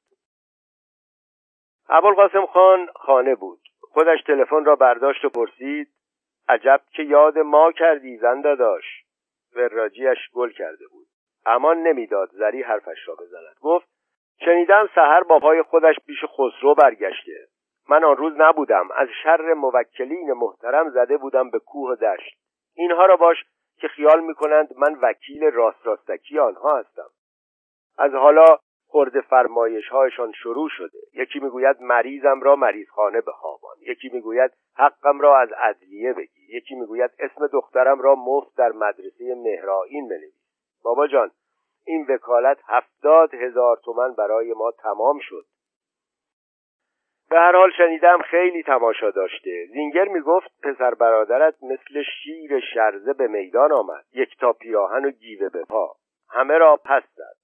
ابوالقاسم 1.90 2.46
خان 2.46 2.90
خانه 2.96 3.36
بود. 3.36 3.60
خودش 3.82 4.24
تلفن 4.28 4.66
را 4.66 4.76
برداشت 4.76 5.26
و 5.26 5.30
پرسید 5.30 5.90
عجب 6.50 6.82
که 6.92 7.04
یاد 7.04 7.38
ما 7.38 7.72
کردی 7.72 8.18
زنده 8.18 8.56
داشت 8.56 9.06
وراجیش 9.56 10.18
گل 10.34 10.52
کرده 10.52 10.88
بود. 10.92 11.08
امان 11.46 11.78
نمی‌داد 11.78 12.30
زری 12.32 12.62
حرفش 12.62 13.08
را 13.08 13.16
بزند. 13.16 13.56
گفت 13.62 13.88
شنیدم 14.46 14.90
سحر 14.96 15.24
با 15.24 15.40
پای 15.40 15.62
خودش 15.62 15.96
پیش 16.08 16.26
خسرو 16.26 16.76
برگشته. 16.76 17.48
من 17.90 18.04
آن 18.04 18.18
روز 18.18 18.34
نبودم. 18.38 18.88
از 18.96 19.08
شر 19.24 19.54
موکلین 19.54 20.34
محترم 20.34 20.90
زده 20.90 21.18
بودم 21.18 21.50
به 21.50 21.60
کوه 21.60 21.92
و 21.92 21.96
دشت. 21.96 22.40
اینها 22.74 23.06
را 23.06 23.16
باش 23.16 23.38
که 23.78 23.88
خیال 23.88 24.20
می‌کنند 24.24 24.74
من 24.78 25.00
وکیل 25.02 25.44
راست 25.44 25.88
راستکی 25.88 26.40
آنها 26.40 26.78
هستم. 26.78 27.10
از 27.98 28.14
حالا 28.14 28.46
خورد 28.88 29.22
فرمایش 29.22 29.88
هایشان 29.90 30.32
شروع 30.32 30.70
شده. 30.70 31.00
یکی 31.14 31.40
می‌گوید 31.40 31.82
مریضم 31.82 32.42
را 32.42 32.56
مریضخانه 32.56 33.22
بخوابان. 33.22 33.76
یکی 33.82 34.10
می‌گوید 34.14 34.52
حقم 34.76 35.20
را 35.20 35.38
از 35.38 35.52
عدلیه 35.52 36.14
بگی 36.14 36.58
یکی 36.58 36.76
می‌گوید 36.76 37.12
اسم 37.20 37.48
دخترم 37.48 38.02
را 38.02 38.16
مفت 38.16 38.58
در 38.58 38.72
مدرسه 38.72 39.36
مهرائین 39.36 40.08
بنویس. 40.08 40.34
بابا 40.84 41.08
جان 41.08 41.32
این 41.86 42.06
وکالت 42.10 42.58
هفتاد 42.66 43.34
هزار 43.34 43.78
تومن 43.86 44.14
برای 44.14 44.54
ما 44.54 44.72
تمام 44.72 45.20
شد. 45.22 45.46
به 47.30 47.40
هر 47.40 47.56
حال 47.56 47.72
شنیدم 47.78 48.22
خیلی 48.22 48.64
تماشا 48.64 49.12
داشته. 49.12 49.66
زینگر 49.74 50.08
می‌گفت 50.08 50.62
پسر 50.64 50.94
برادرت 50.94 51.56
مثل 51.64 52.04
شیر 52.04 52.60
شرزه 52.74 53.14
به 53.14 53.28
میدان 53.28 53.72
آمد. 53.72 54.06
یک 54.14 54.38
تا 54.40 54.54
پیراهن 54.54 55.06
و 55.06 55.12
گیوه 55.12 55.50
به 55.50 55.66
پا. 55.66 55.96
همه 56.30 56.58
را 56.58 56.80
پس 56.86 57.04
زد. 57.16 57.36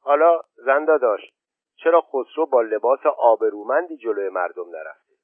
حالا 0.00 0.40
زنده 0.56 0.98
داشت 0.98 1.34
چرا 1.76 2.00
خسرو 2.00 2.46
با 2.46 2.62
لباس 2.62 3.06
آبرومندی 3.18 3.96
جلوی 3.96 4.28
مردم 4.28 4.70
نرفته؟ 4.70 5.14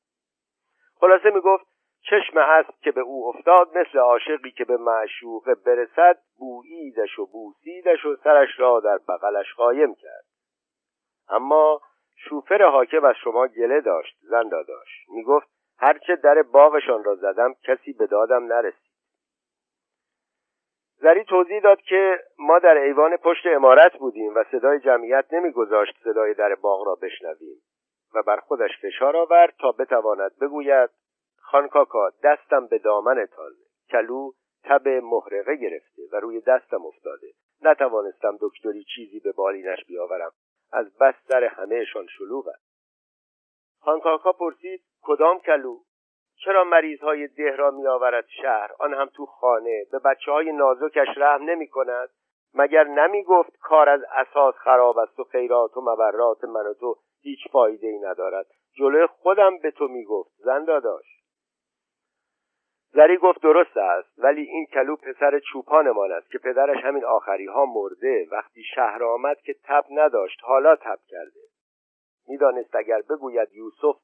خلاصه 1.01 1.31
می‌گفت 1.31 1.67
چشم 2.03 2.39
اسب 2.39 2.75
که 2.83 2.93
به 2.93 3.01
او 3.01 3.29
افتاد 3.29 3.79
مثل 3.79 3.99
عاشقی 3.99 4.51
که 4.51 4.65
به 4.65 4.77
معشوقه 4.77 5.55
برسد 5.55 6.19
بوییدش 6.39 7.19
و 7.19 7.27
بوسیدش 7.27 8.05
و 8.05 8.17
سرش 8.17 8.49
را 8.59 8.81
در 8.81 8.99
بغلش 9.09 9.55
قایم 9.55 9.95
کرد. 9.95 10.25
اما 11.29 11.81
شوفر 12.29 12.63
حاکم 12.63 13.05
از 13.05 13.15
شما 13.25 13.47
گله 13.47 13.81
داشت 13.81 14.17
زنده 14.23 14.63
داشت. 14.63 15.09
می‌گفت 15.09 15.47
هرچه 15.79 16.17
در 16.17 16.43
باغشان 16.43 17.05
را 17.05 17.15
زدم 17.15 17.55
کسی 17.65 17.93
به 17.93 18.07
دادم 18.07 18.45
نرسید. 18.45 18.91
زری 20.97 21.25
توضیح 21.25 21.61
داد 21.61 21.81
که 21.81 22.25
ما 22.39 22.59
در 22.59 22.77
ایوان 22.77 23.17
پشت 23.17 23.47
امارت 23.47 23.97
بودیم 23.97 24.35
و 24.35 24.45
صدای 24.53 24.81
جمعیت 24.81 25.25
نمیگذاشت 25.33 25.97
صدای 26.05 26.35
در 26.35 26.55
باغ 26.55 26.87
را 26.87 26.95
بشنویم. 26.95 27.63
و 28.15 28.23
بر 28.23 28.37
خودش 28.37 28.71
فشار 28.83 29.17
آورد 29.17 29.55
تا 29.59 29.73
بتواند 29.73 30.39
بگوید 30.41 30.91
خانکاکا 31.37 32.11
دستم 32.25 32.67
به 32.67 32.79
دامنتان. 32.79 33.53
کلو 33.91 34.33
تب 34.65 34.89
محرقه 34.89 35.57
گرفته 35.57 36.03
و 36.13 36.17
روی 36.17 36.41
دستم 36.41 36.87
افتاده. 36.87 37.33
نتوانستم 37.63 38.39
دکتری 38.41 38.85
چیزی 38.95 39.21
به 39.21 39.33
بالینش 39.33 39.85
بیاورم. 39.89 40.33
از 40.73 40.99
بس 40.99 41.15
سر 41.29 41.45
همهشان 41.45 42.07
شلوغ 42.07 42.49
است. 42.49 42.71
خانکاکا 43.81 44.33
پرسید 44.33 44.83
کدام 45.03 45.39
کلو؟ 45.39 45.79
چرا 46.45 46.65
مریض 46.65 47.01
های 47.01 47.29
ده 47.29 47.57
را 47.57 47.71
می 47.71 47.87
آورد 47.87 48.27
شهر؟ 48.43 48.71
آن 48.79 48.95
هم 48.95 49.07
تو 49.07 49.27
خانه. 49.27 49.85
به 49.93 49.99
بچه 49.99 50.33
های 50.33 50.53
نازکش 50.53 51.09
رحم 51.17 51.43
نمی 51.43 51.69
کند 51.69 52.11
مگر 52.55 52.85
نمی 52.85 53.23
گفت 53.23 53.57
کار 53.57 53.89
از 53.89 54.01
اساس 54.17 54.55
خراب 54.55 54.99
است 54.99 55.21
و 55.21 55.25
خیرات 55.25 55.77
و 55.77 55.81
مبرات 55.81 56.45
من 56.45 56.67
و 56.67 56.75
تو 56.75 56.97
هیچ 57.23 57.39
فایده 57.53 57.87
ای 57.87 57.99
ندارد؟ 57.99 58.47
جلوی 58.73 59.07
خودم 59.07 59.59
به 59.59 59.71
تو 59.71 59.89
می 59.89 60.05
گفت 60.05 60.31
زن 60.37 60.65
داداش. 60.65 61.20
زری 62.93 63.17
گفت 63.17 63.43
درست 63.43 63.77
است 63.77 64.19
ولی 64.19 64.43
این 64.43 64.67
کلو 64.67 64.97
پسر 64.97 65.41
چوپانمان 65.53 66.13
است 66.13 66.31
که 66.31 66.39
پدرش 66.39 66.85
همین 66.85 67.05
آخری 67.05 67.47
ها 67.47 67.67
مرده 67.67 68.29
وقتی 68.31 68.63
شهر 68.75 69.05
آمد 69.05 69.41
که 69.41 69.55
تب 69.65 69.85
نداشت 69.91 70.41
حالا 70.43 70.77
تب 70.77 70.99
کرده. 71.09 71.41
می‌دانست 72.29 72.77
اگر 72.77 73.03
بگوید 73.11 73.49
یوسف 73.53 74.01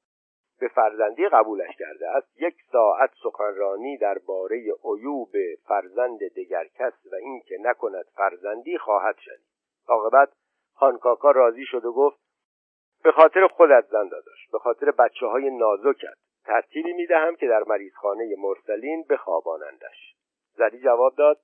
به 0.61 0.69
فرزندی 0.69 1.29
قبولش 1.29 1.77
کرده 1.79 2.11
است 2.11 2.41
یک 2.41 2.55
ساعت 2.73 3.11
سخنرانی 3.23 3.99
درباره 3.99 4.57
عیوب 4.85 5.33
فرزند 5.69 6.19
دگر 6.37 6.65
کس 6.65 6.93
و 7.13 7.15
اینکه 7.15 7.57
نکند 7.61 8.05
فرزندی 8.17 8.79
خواهد 8.79 9.17
شنید. 9.19 9.47
عاقبت 9.89 10.29
خانکاکا 10.75 11.31
راضی 11.31 11.65
شد 11.65 11.85
و 11.85 11.93
گفت 11.93 12.19
به 13.05 13.13
خاطر 13.13 13.47
خودت 13.47 13.85
زن 13.91 14.09
داداش 14.09 14.49
به 14.53 14.59
خاطر 14.59 14.91
بچه 14.91 15.27
های 15.27 15.51
نازکت. 15.51 16.26
ترتیبی 16.47 16.93
می‌دهم 16.93 17.37
که 17.37 17.47
در 17.47 17.63
مریضخانه 17.67 18.35
مرسلین 18.39 19.05
بخوابانندش. 19.11 20.15
زدی 20.57 20.79
جواب 20.79 21.15
داد 21.17 21.41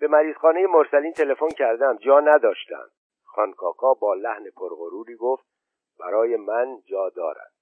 به 0.00 0.08
مریضخانه 0.08 0.66
مرسلین 0.66 1.12
تلفن 1.12 1.48
کردم 1.48 1.96
جا 1.96 2.20
نداشتم 2.20 2.88
خانکاکا 3.24 3.94
با 3.94 4.14
لحن 4.14 4.50
پرغروری 4.56 5.16
گفت 5.16 5.46
برای 6.00 6.36
من 6.36 6.78
جا 6.84 7.08
دارد. 7.08 7.52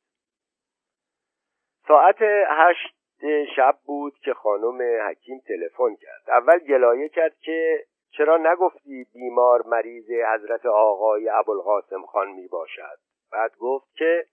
ساعت 1.88 2.16
هشت 2.48 2.94
شب 3.56 3.78
بود 3.84 4.14
که 4.24 4.34
خانم 4.34 4.82
حکیم 5.08 5.38
تلفن 5.48 5.94
کرد. 5.94 6.30
اول 6.30 6.58
گلایه 6.58 7.08
کرد 7.08 7.38
که 7.38 7.84
چرا 8.10 8.36
نگفتی 8.36 9.06
بیمار 9.14 9.62
مریض 9.66 10.10
حضرت 10.10 10.66
آقای 10.66 11.28
ابوالقاسم 11.28 12.02
خان 12.02 12.28
می 12.28 12.48
باشد 12.48 12.98
بعد 13.32 13.56
گفت 13.60 13.94
که 13.94 14.26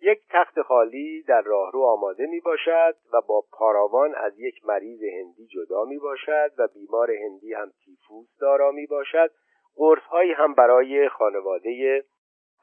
یک 0.00 0.18
تخت 0.30 0.62
خالی 0.62 1.22
در 1.22 1.42
راهرو 1.42 1.82
آماده 1.82 2.26
می 2.26 2.40
باشد 2.40 2.96
و 3.12 3.20
با 3.28 3.44
پاراوان 3.52 4.14
از 4.14 4.38
یک 4.38 4.66
مریض 4.66 5.02
هندی 5.02 5.46
جدا 5.46 5.84
می 5.84 5.98
باشد 5.98 6.52
و 6.58 6.68
بیمار 6.74 7.10
هندی 7.10 7.54
هم 7.54 7.72
تیفوس 7.84 8.38
دارا 8.40 8.70
می 8.70 8.86
باشد 8.86 9.30
قرص 9.76 10.02
هم 10.36 10.54
برای 10.54 11.08
خانواده 11.08 12.04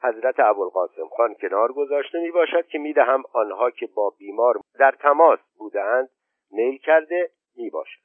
حضرت 0.02 0.40
ابوالقاسم 0.40 1.08
خان 1.16 1.34
کنار 1.34 1.72
گذاشته 1.72 2.18
می 2.18 2.30
باشد 2.30 2.66
که 2.66 2.78
می 2.78 2.92
دهم 2.92 3.22
آنها 3.32 3.70
که 3.70 3.86
با 3.86 4.14
بیمار 4.18 4.60
در 4.78 4.90
تماس 4.90 5.38
بودند 5.58 6.08
میل 6.50 6.78
کرده 6.78 7.30
می 7.56 7.70
باشد 7.70 8.03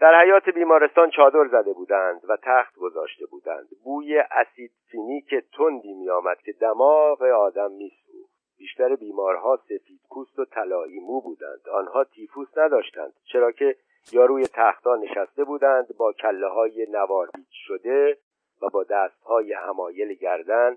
در 0.00 0.20
حیات 0.22 0.48
بیمارستان 0.48 1.10
چادر 1.10 1.48
زده 1.48 1.72
بودند 1.72 2.20
و 2.28 2.36
تخت 2.42 2.76
گذاشته 2.76 3.26
بودند. 3.26 3.68
بوی 3.84 4.18
اسید 4.18 4.72
که 5.28 5.42
تندی 5.56 5.94
می 5.94 6.10
آمد 6.10 6.38
که 6.38 6.52
دماغ 6.52 7.22
آدم 7.22 7.72
می 7.72 7.92
بیشتر 8.58 8.96
بیمارها 8.96 9.56
سفید 9.56 10.00
پوست 10.10 10.38
و 10.38 10.44
طلایی 10.44 11.00
مو 11.00 11.20
بودند. 11.20 11.68
آنها 11.72 12.04
تیفوس 12.04 12.48
نداشتند 12.56 13.12
چرا 13.32 13.52
که 13.52 13.76
یا 14.12 14.24
روی 14.24 14.46
تختها 14.46 14.96
نشسته 14.96 15.44
بودند 15.44 15.96
با 15.98 16.12
کله 16.12 16.48
های 16.48 16.86
نواردیج 16.90 17.46
شده 17.50 18.18
و 18.62 18.68
با 18.72 18.84
دستهای 18.84 19.52
همایل 19.52 20.14
گردن 20.14 20.76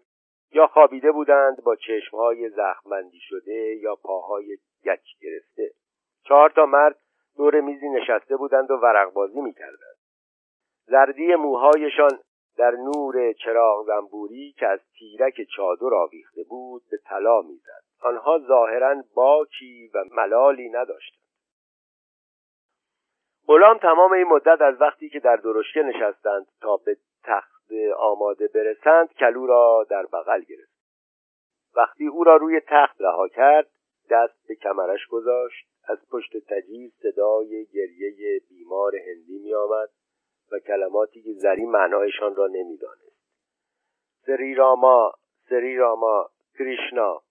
یا 0.52 0.68
خوابیده 0.68 1.12
بودند 1.12 1.64
با 1.64 1.76
چشمهای 1.76 2.50
زخمندی 2.50 3.20
شده 3.20 3.76
یا 3.76 3.96
پاهای 3.96 4.58
گچ 4.86 5.06
گرفته. 5.22 5.72
چهار 6.24 6.50
تا 6.50 6.66
مرد 6.66 6.96
دور 7.40 7.62
میزی 7.62 7.90
نشسته 7.90 8.38
بودند 8.38 8.72
و 8.72 8.74
ورقبازی 8.74 9.42
می‌کردند. 9.42 9.98
زردی 10.86 11.36
موهایشان 11.36 12.20
در 12.58 12.72
نور 12.72 13.34
چراغ 13.34 13.86
زنبوری 13.86 14.52
که 14.52 14.68
از 14.68 14.80
تیرک 15.00 15.42
چادر 15.56 15.94
آویخته 15.94 16.44
بود 16.44 16.82
به 16.92 16.98
طلا 16.98 17.42
می‌زد. 17.42 17.84
آنها 18.02 18.40
ظاهرا 18.48 19.04
باکی 19.16 19.92
و 19.94 20.04
ملالی 20.12 20.70
نداشتند. 20.70 21.20
غلام 23.48 23.78
تمام 23.78 24.12
این 24.12 24.28
مدت 24.28 24.62
از 24.62 24.82
وقتی 24.82 25.10
که 25.10 25.20
در 25.20 25.36
درشکه 25.36 25.82
نشستند 25.82 26.48
تا 26.62 26.78
به 26.78 26.98
تخت 27.24 27.72
آماده 27.98 28.48
برسند 28.48 29.14
کلو 29.14 29.46
را 29.46 29.86
در 29.90 30.06
بغل 30.06 30.42
گرفت. 30.42 30.80
وقتی 31.76 32.08
او 32.08 32.24
را 32.24 32.36
روی 32.36 32.62
تخت 32.68 33.02
رها 33.02 33.28
کرد 33.28 33.68
دست 34.10 34.48
به 34.48 34.56
کمرش 34.56 35.08
گذاشت 35.08 35.70
از 35.90 35.98
پشت 36.12 36.38
تجیز 36.38 36.94
صدای 37.02 37.66
گریه 37.66 38.42
بیمار 38.50 38.96
هندی 38.96 39.40
می 39.40 39.54
آمد 39.54 39.90
و 40.52 40.60
کلماتی 40.60 41.22
که 41.22 41.34
زری 41.34 41.66
معنایشان 41.66 42.36
را 42.36 42.48
نمی‌دانست. 42.48 43.20
سری 44.26 44.56
راما 44.56 45.14
سری 45.50 45.78
راما 45.78 46.30
کریشنا. 46.60 47.22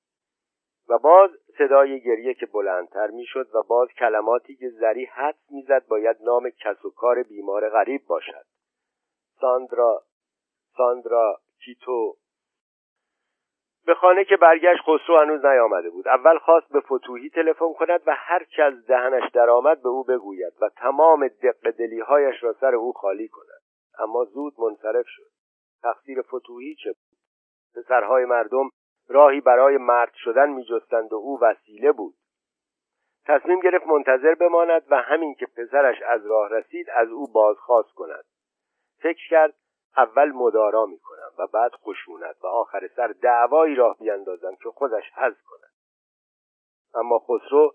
و 0.88 0.98
باز 0.98 1.30
صدای 1.58 2.00
گریه 2.00 2.34
که 2.34 2.46
بلندتر 2.46 3.10
می‌شد 3.10 3.54
و 3.54 3.62
باز 3.62 3.88
کلماتی 3.88 4.56
که 4.56 4.68
زری 4.68 5.04
حد 5.04 5.38
می‌زد 5.50 5.86
باید 5.88 6.16
نام 6.20 6.50
کس 6.50 6.84
و 6.84 6.90
کار 6.90 7.22
بیمار 7.22 7.68
غریب 7.70 8.06
باشد. 8.06 8.44
ساندرا 9.40 10.02
ساندرا 10.76 11.40
کیتو 11.64 12.16
به 13.88 13.94
خانه 13.94 14.24
که 14.24 14.36
برگشت 14.36 14.82
خسرو 14.82 15.18
هنوز 15.18 15.44
نیامده 15.44 15.90
بود. 15.90 16.08
اول 16.08 16.38
خواست 16.38 16.68
به 16.72 16.80
فتوحی 16.80 17.30
تلفن 17.30 17.72
کند 17.72 18.00
و 18.06 18.14
هر 18.18 18.44
چه 18.44 18.62
از 18.62 18.86
دهنش 18.86 19.30
درآمد 19.30 19.82
به 19.82 19.88
او 19.88 20.04
بگوید 20.04 20.52
و 20.60 20.68
تمام 20.68 21.28
دق 21.28 21.70
دلیهایش 21.70 22.42
را 22.42 22.52
سر 22.52 22.74
او 22.74 22.92
خالی 22.92 23.28
کند. 23.28 23.60
اما 23.98 24.24
زود 24.24 24.52
منصرف 24.58 25.04
شد. 25.08 25.30
تقصیر 25.82 26.22
فتوحی 26.22 26.74
چه 26.74 26.92
بود؟ 26.92 27.18
پسرهای 27.76 28.24
مردم 28.24 28.70
راهی 29.08 29.40
برای 29.40 29.76
مرد 29.76 30.12
شدن 30.14 30.50
میجستند 30.50 31.12
و 31.12 31.16
او 31.16 31.40
وسیله 31.42 31.92
بود. 31.92 32.14
تصمیم 33.26 33.60
گرفت 33.60 33.86
منتظر 33.86 34.34
بماند 34.34 34.82
و 34.90 34.96
همین 35.02 35.34
که 35.34 35.46
پسرش 35.46 36.02
از 36.02 36.26
راه 36.26 36.50
رسید 36.50 36.90
از 36.90 37.08
او 37.08 37.32
بازخواست 37.32 37.94
کند. 37.94 38.24
فکر 39.02 39.28
کرد 39.30 39.54
اول 39.96 40.32
مدارا 40.32 40.86
می‌کنم 40.86 41.17
و 41.38 41.46
بعد 41.46 41.72
خشونت 41.74 42.36
و 42.44 42.46
آخر 42.46 42.88
سر 42.96 43.14
دعوایی 43.22 43.74
راه 43.74 43.96
بیاندازم 43.98 44.56
که 44.62 44.70
خودش 44.70 45.04
حز 45.14 45.34
کند. 45.42 45.72
اما 46.94 47.18
خسرو 47.18 47.74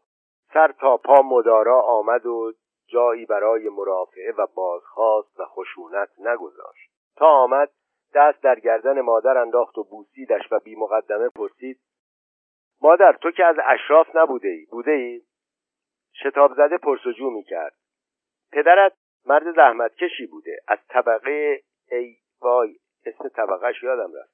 سر 0.53 0.71
تا 0.71 0.97
پا 0.97 1.21
مدارا 1.21 1.81
آمد 1.81 2.25
و 2.25 2.53
جایی 2.87 3.25
برای 3.25 3.69
مرافعه 3.69 4.33
و 4.37 4.47
بازخواست 4.55 5.39
و 5.39 5.45
خشونت 5.45 6.09
نگذاشت. 6.19 6.91
تا 7.15 7.27
آمد 7.27 7.69
دست 8.13 8.43
در 8.43 8.59
گردن 8.59 9.01
مادر 9.01 9.37
انداخت 9.37 9.77
و 9.77 9.83
بوسیدش 9.83 10.51
و 10.51 10.59
بی 10.59 10.75
مقدمه 10.75 11.29
پرسید 11.29 11.79
مادر 12.81 13.13
تو 13.21 13.31
که 13.31 13.45
از 13.45 13.55
اشراف 13.65 14.15
نبوده 14.15 14.47
ای 14.47 14.65
بوده 14.65 14.91
ای؟ 14.91 15.21
شتاب 16.23 16.53
زده 16.53 16.77
پرسجو 16.77 17.29
می 17.29 17.43
کرد 17.43 17.75
پدرت 18.51 18.93
مرد 19.25 19.55
زحمتکشی 19.55 20.27
بوده. 20.27 20.59
از 20.67 20.79
طبقه 20.89 21.61
ای 21.91 22.15
وای 22.41 22.75
اسم 23.05 23.29
طبقهش 23.29 23.83
یادم 23.83 24.11
رفت. 24.15 24.33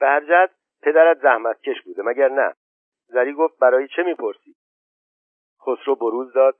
به 0.00 0.06
هر 0.06 0.20
جهت 0.20 0.50
پدرت 0.82 1.18
زحمتکش 1.18 1.82
بوده 1.82 2.02
مگر 2.02 2.28
نه؟ 2.28 2.54
زری 3.06 3.32
گفت 3.32 3.58
برای 3.58 3.88
چه 3.88 4.02
می‌پرسی؟ 4.02 4.54
خسرو 5.62 5.94
بروز 5.94 6.32
داد 6.32 6.56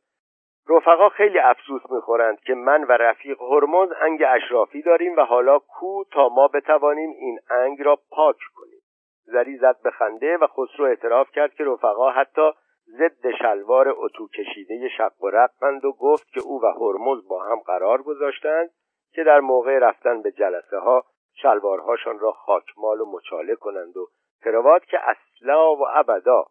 رفقا 0.68 1.08
خیلی 1.08 1.38
افسوس 1.38 1.82
می‌خورند 1.90 2.40
که 2.40 2.54
من 2.54 2.84
و 2.84 2.92
رفیق 2.92 3.42
هرمز 3.42 3.88
انگ 4.00 4.22
اشرافی 4.28 4.82
داریم 4.82 5.16
و 5.16 5.20
حالا 5.20 5.58
کو 5.58 6.04
تا 6.04 6.28
ما 6.28 6.48
بتوانیم 6.48 7.10
این 7.10 7.38
انگ 7.50 7.82
را 7.82 7.98
پاک 8.10 8.36
کنیم. 8.54 8.80
زری 9.24 9.56
زد 9.56 9.82
به 9.82 9.90
خنده 9.90 10.36
و 10.36 10.46
خسرو 10.46 10.84
اعتراف 10.84 11.30
کرد 11.30 11.54
که 11.54 11.64
رفقا 11.64 12.10
حتی 12.10 12.50
ضد 12.88 13.30
شلوار 13.38 13.88
اتو 13.88 14.28
کشیده 14.28 14.88
شق 14.88 15.22
و 15.22 15.30
رقند 15.30 15.84
و 15.84 15.92
گفت 15.92 16.28
که 16.28 16.40
او 16.40 16.60
و 16.62 16.66
هرمز 16.66 17.28
با 17.28 17.42
هم 17.42 17.60
قرار 17.60 18.02
گذاشتند 18.02 18.70
که 19.12 19.24
در 19.24 19.40
موقع 19.40 19.78
رفتن 19.78 20.22
به 20.22 20.32
جلسه 20.32 20.78
ها 20.78 21.04
شلوارهاشان 21.42 22.18
را 22.18 22.32
خاکمال 22.32 23.00
و 23.00 23.12
مچاله 23.12 23.54
کنند 23.54 23.96
و 23.96 24.08
کروات 24.44 24.84
که 24.84 24.98
اصلا 25.02 25.74
و 25.74 25.86
ابدا. 25.94 26.44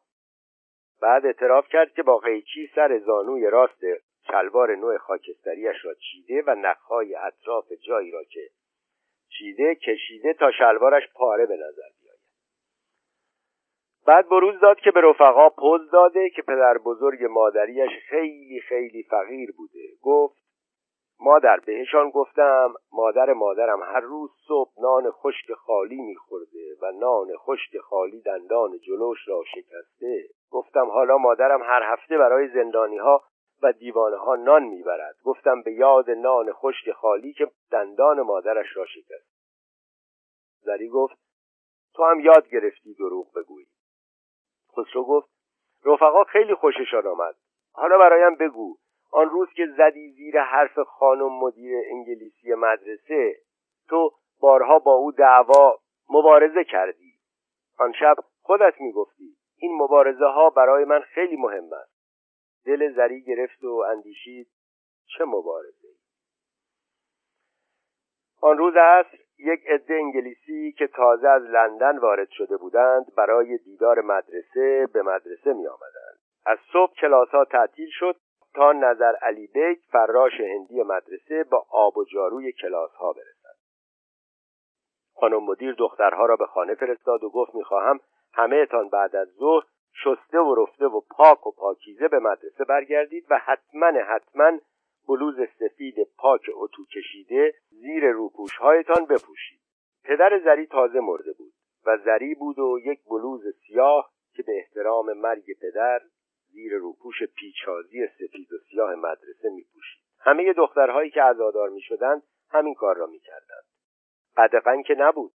بعد 1.01 1.25
اعتراف 1.25 1.67
کرد 1.67 1.93
که 1.93 2.03
با 2.03 2.17
قیچی 2.17 2.69
سر 2.75 2.99
زانوی 2.99 3.49
راست 3.49 3.81
شلوار 4.27 4.75
نوع 4.75 4.97
خاکستریش 4.97 5.85
را 5.85 5.93
چیده 5.93 6.43
و 6.47 6.55
نخهای 6.55 7.15
اطراف 7.15 7.71
جایی 7.87 8.11
را 8.11 8.23
که 8.23 8.49
چیده 9.29 9.75
کشیده 9.75 10.33
تا 10.33 10.51
شلوارش 10.51 11.03
پاره 11.13 11.45
به 11.45 11.55
نظر 11.55 11.89
بیاید. 12.01 12.19
بعد 14.07 14.29
بروز 14.29 14.59
داد 14.59 14.79
که 14.79 14.91
به 14.91 15.01
رفقا 15.01 15.49
پوز 15.49 15.91
داده 15.91 16.29
که 16.29 16.41
پدر 16.41 16.77
بزرگ 16.77 17.23
مادریش 17.23 17.91
خیلی 18.09 18.59
خیلی 18.59 19.03
فقیر 19.03 19.51
بوده. 19.57 19.87
گفت 20.01 20.44
مادر 21.19 21.59
بهشان 21.65 22.09
گفتم 22.09 22.73
مادر 22.91 23.33
مادرم 23.33 23.83
هر 23.83 23.99
روز 23.99 24.31
صبح 24.47 24.71
نان 24.77 25.11
خشک 25.11 25.53
خالی 25.53 26.01
میخورده 26.01 26.75
و 26.81 26.91
نان 26.91 27.37
خشک 27.37 27.77
خالی 27.77 28.21
دندان 28.21 28.77
جلوش 28.79 29.27
را 29.27 29.43
شکسته. 29.55 30.29
گفتم 30.51 30.85
حالا 30.85 31.17
مادرم 31.17 31.63
هر 31.63 31.83
هفته 31.83 32.17
برای 32.17 32.47
زندانی 32.47 32.97
ها 32.97 33.23
و 33.63 33.71
دیوانه 33.71 34.17
ها 34.17 34.35
نان 34.35 34.63
می‌برد. 34.63 35.15
گفتم 35.23 35.61
به 35.61 35.73
یاد 35.73 36.09
نان 36.09 36.51
خشک 36.51 36.91
خالی 36.91 37.33
که 37.33 37.51
دندان 37.71 38.21
مادرش 38.21 38.77
را 38.77 38.85
شکست. 38.85 39.35
زری 40.61 40.89
گفت 40.89 41.17
تو 41.93 42.03
هم 42.03 42.19
یاد 42.19 42.49
گرفتی 42.49 42.93
دروغ 42.93 43.33
بگویی. 43.33 43.67
خسرو 44.77 45.03
گفت 45.03 45.29
رفقا 45.85 46.23
خیلی 46.23 46.55
خوششان 46.55 47.07
آمد. 47.07 47.35
حالا 47.73 47.97
برایم 47.97 48.35
بگو. 48.35 48.77
آن 49.15 49.29
روز 49.29 49.47
که 49.55 49.67
زدی 49.77 50.11
زیر 50.11 50.41
حرف 50.41 50.79
خانم 50.79 51.39
مدیر 51.39 51.77
انگلیسی 51.91 52.53
مدرسه 52.53 53.35
تو 53.89 54.11
بارها 54.39 54.79
با 54.79 54.93
او 54.93 55.11
دعوا 55.11 55.79
مبارزه 56.09 56.63
کردی. 56.63 57.13
آن 57.79 57.93
شب 57.99 58.15
خودت 58.41 58.81
می‌گفتی 58.81 59.35
این 59.57 59.77
مبارزه 59.81 60.25
ها 60.25 60.49
برای 60.49 60.85
من 60.85 60.99
خیلی 60.99 61.35
مهم 61.35 61.73
است. 61.73 61.95
دل 62.65 62.93
زری 62.93 63.21
گرفت 63.21 63.63
و 63.63 63.83
اندیشید 63.91 64.47
چه 65.17 65.25
مبارزه 65.25 65.87
آن 68.41 68.57
روز 68.57 68.73
عصر 68.75 69.17
یک 69.39 69.59
عده 69.67 69.93
انگلیسی 69.93 70.71
که 70.71 70.87
تازه 70.87 71.27
از 71.27 71.43
لندن 71.43 71.97
وارد 71.97 72.29
شده 72.29 72.57
بودند 72.57 73.15
برای 73.17 73.57
دیدار 73.57 74.01
مدرسه 74.01 74.87
به 74.93 75.01
مدرسه 75.01 75.53
می 75.53 75.67
آمدند. 75.67 76.19
از 76.45 76.57
صبح 76.73 76.93
کلاس 76.93 77.29
ها 77.29 77.45
تعطیل 77.45 77.89
شد 77.91 78.15
تا 78.55 78.71
نظر 78.71 79.15
علی 79.15 79.47
بیگ 79.47 79.77
فراش 79.91 80.41
هندی 80.41 80.83
مدرسه 80.83 81.43
با 81.43 81.65
آب 81.69 81.97
و 81.97 82.05
جاروی 82.05 82.51
کلاس 82.51 82.91
ها 82.91 83.13
برسد. 83.13 83.55
خانم 85.13 85.43
مدیر 85.43 85.73
دخترها 85.73 86.25
را 86.25 86.35
به 86.35 86.45
خانه 86.45 86.75
فرستاد 86.75 87.23
و 87.23 87.29
گفت 87.29 87.55
می‌خواهم 87.55 87.99
همه 88.33 88.65
تان 88.65 88.89
بعد 88.89 89.15
از 89.15 89.27
ظهر 89.27 89.63
شسته 90.03 90.39
و 90.39 90.55
رفته 90.63 90.85
و 90.85 91.01
پاک 91.09 91.47
و 91.47 91.51
پاکیزه 91.51 92.07
به 92.07 92.19
مدرسه 92.19 92.63
برگردید 92.63 93.25
و 93.29 93.37
حتما 93.37 93.87
حتما 93.87 94.59
بلوز 95.07 95.35
سفید 95.59 95.95
پاک 96.17 96.41
اتو 96.53 96.85
کشیده 96.85 97.53
زیر 97.69 98.11
روپوش 98.11 98.57
هایتان 98.57 99.05
بپوشید. 99.05 99.59
پدر 100.03 100.39
زری 100.39 100.65
تازه 100.67 100.99
مرده 100.99 101.33
بود 101.33 101.53
و 101.85 101.97
زری 101.97 102.35
بود 102.35 102.59
و 102.59 102.79
یک 102.83 102.99
بلوز 103.09 103.41
سیاه 103.67 104.11
که 104.33 104.43
به 104.43 104.57
احترام 104.57 105.13
مرگ 105.13 105.45
پدر 105.61 106.01
زیر 106.55 106.77
روپوش 106.77 107.23
پیچازی 107.23 108.07
سفید 108.07 108.53
و 108.53 108.57
سیاه 108.57 108.95
مدرسه 108.95 109.49
می 109.49 109.63
پوشید. 109.73 110.03
همه 110.19 110.53
دخترهایی 110.53 111.09
که 111.09 111.21
عزادار 111.21 111.69
می 111.69 111.81
شدند 111.81 112.23
همین 112.49 112.73
کار 112.73 112.95
را 112.95 113.05
می 113.05 113.19
کردند. 113.19 113.65
قدقن 114.37 114.81
که 114.81 114.95
نبود. 114.97 115.31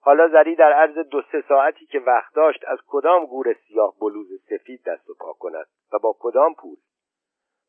حالا 0.00 0.28
زری 0.28 0.54
در 0.56 0.72
عرض 0.72 0.98
دو 0.98 1.22
سه 1.32 1.44
ساعتی 1.48 1.86
که 1.86 1.98
وقت 1.98 2.34
داشت 2.34 2.64
از 2.66 2.78
کدام 2.86 3.26
گور 3.26 3.56
سیاه 3.68 3.94
بلوز 4.00 4.28
سفید 4.50 4.82
دست 4.86 5.10
و 5.10 5.14
پا 5.14 5.32
کند 5.32 5.66
و 5.92 5.98
با 5.98 6.16
کدام 6.18 6.54
پول 6.54 6.76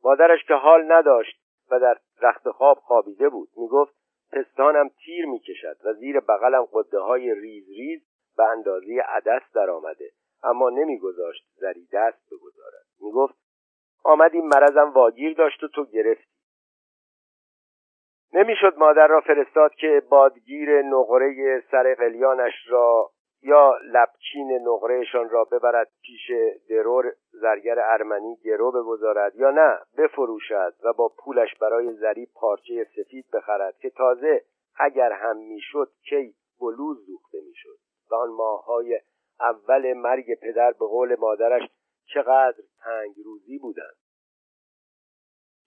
مادرش 0.03 0.43
که 0.47 0.53
حال 0.53 0.91
نداشت 0.91 1.41
و 1.71 1.79
در 1.79 1.97
رخت 2.21 2.49
خواب 2.49 2.77
خوابیده 2.77 3.29
بود 3.29 3.49
می‌گفت 3.57 3.95
پستانم 4.31 4.89
تیر 4.89 5.25
می‌کشد 5.25 5.77
و 5.85 5.93
زیر 5.93 6.19
بغلم 6.19 6.67
قده 6.73 6.99
های 6.99 7.35
ریز 7.35 7.69
ریز 7.69 8.01
به 8.37 8.43
اندازه 8.43 9.01
عدس 9.07 9.41
در 9.53 9.69
آمده 9.69 10.11
اما 10.45 10.69
نمیگذاشت 10.69 11.45
زری 11.55 11.87
دست 11.93 12.29
بگذارد. 12.31 12.85
می‌گفت 13.01 13.35
آمد 14.03 14.33
این 14.33 14.47
مرضم 14.47 14.91
واگیر 14.91 15.33
داشت 15.33 15.63
و 15.63 15.67
تو 15.67 15.85
گرفتی. 15.85 16.35
نمی‌شد 18.33 18.77
مادر 18.77 19.07
را 19.07 19.21
فرستاد 19.21 19.75
که 19.75 20.01
بادگیر 20.09 20.81
نقره 20.81 21.63
سر 21.71 21.95
قلیانش 21.95 22.53
را 22.67 23.11
یا 23.41 23.77
لبچین 23.93 24.51
نقرهشان 24.67 25.29
را 25.29 25.43
ببرد 25.43 25.91
پیش 26.01 26.31
درور 26.69 27.13
زرگر 27.31 27.79
ارمنی 27.79 28.35
گرو 28.35 28.71
بگذارد 28.71 29.35
یا 29.35 29.51
نه 29.51 29.79
بفروشد 29.97 30.73
و 30.83 30.93
با 30.93 31.11
پولش 31.17 31.55
برای 31.61 31.93
زری 31.93 32.27
پارچه 32.35 32.87
سفید 32.95 33.25
بخرد 33.33 33.77
که 33.77 33.89
تازه 33.89 34.41
اگر 34.75 35.11
هم 35.11 35.37
می‌شد 35.37 35.91
کی 36.09 36.35
بلوز 36.61 37.05
دوخته 37.07 37.37
می‌شد 37.47 37.77
و 38.11 38.15
آن 38.15 38.29
ماههای 38.29 38.99
اول 39.39 39.93
مرگ 39.93 40.39
پدر 40.41 40.71
به 40.71 40.85
قول 40.85 41.15
مادرش 41.19 41.69
چقدر 42.13 42.63
تنگ 42.83 43.15
روزی 43.25 43.57
بودند 43.57 43.95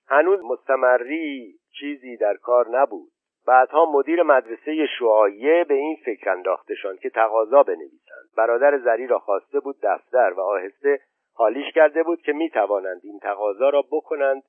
هنوز 0.09 0.41
مستمری 0.45 1.55
چیزی 1.81 2.17
در 2.17 2.37
کار 2.37 2.69
نبود. 2.69 3.13
بعدها 3.47 3.93
مدیر 3.93 4.23
مدرسه 4.23 4.87
شعایه 4.99 5.65
به 5.65 5.75
این 5.75 5.97
فکر 6.05 6.31
انداختشان 6.31 6.97
که 6.97 7.11
تقاضا 7.11 7.63
بنویسند. 7.63 8.29
برادر 8.37 8.79
زری 8.79 9.07
را 9.07 9.19
خواسته 9.19 9.61
بود 9.61 9.77
دفتر 9.83 10.33
و 10.37 10.41
آهسته 10.41 11.01
حالیش 11.35 11.75
کرده 11.75 12.03
بود 12.03 12.23
که 12.23 12.33
می 12.33 12.51
توانند 12.51 13.01
این 13.05 13.19
تقاضا 13.19 13.69
را 13.69 13.83
بکنند 13.93 14.43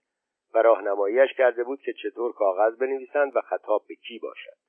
و 0.54 0.62
راهنماییش 0.62 1.34
کرده 1.38 1.64
بود 1.64 1.80
که 1.82 1.94
چطور 1.94 2.34
کاغذ 2.34 2.78
بنویسند 2.78 3.36
و 3.36 3.42
خطاب 3.42 3.82
به 3.88 3.96
کی 3.96 4.20
باشد. 4.20 4.69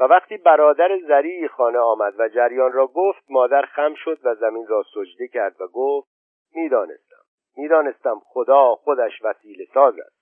و 0.00 0.04
وقتی 0.04 0.36
برادر 0.36 0.98
زری 0.98 1.48
خانه 1.48 1.78
آمد 1.78 2.14
و 2.18 2.28
جریان 2.28 2.72
را 2.72 2.86
گفت 2.86 3.22
مادر 3.30 3.62
خم 3.62 3.94
شد 3.94 4.18
و 4.22 4.34
زمین 4.34 4.66
را 4.66 4.82
سجده 4.94 5.28
کرد 5.28 5.60
و 5.60 5.66
گفت 5.66 6.08
می‌دانستم 6.54 7.22
می‌دانستم 7.56 8.20
خدا 8.24 8.74
خودش 8.74 9.22
وسیله 9.22 9.64
ساز 9.74 9.98
است. 9.98 10.20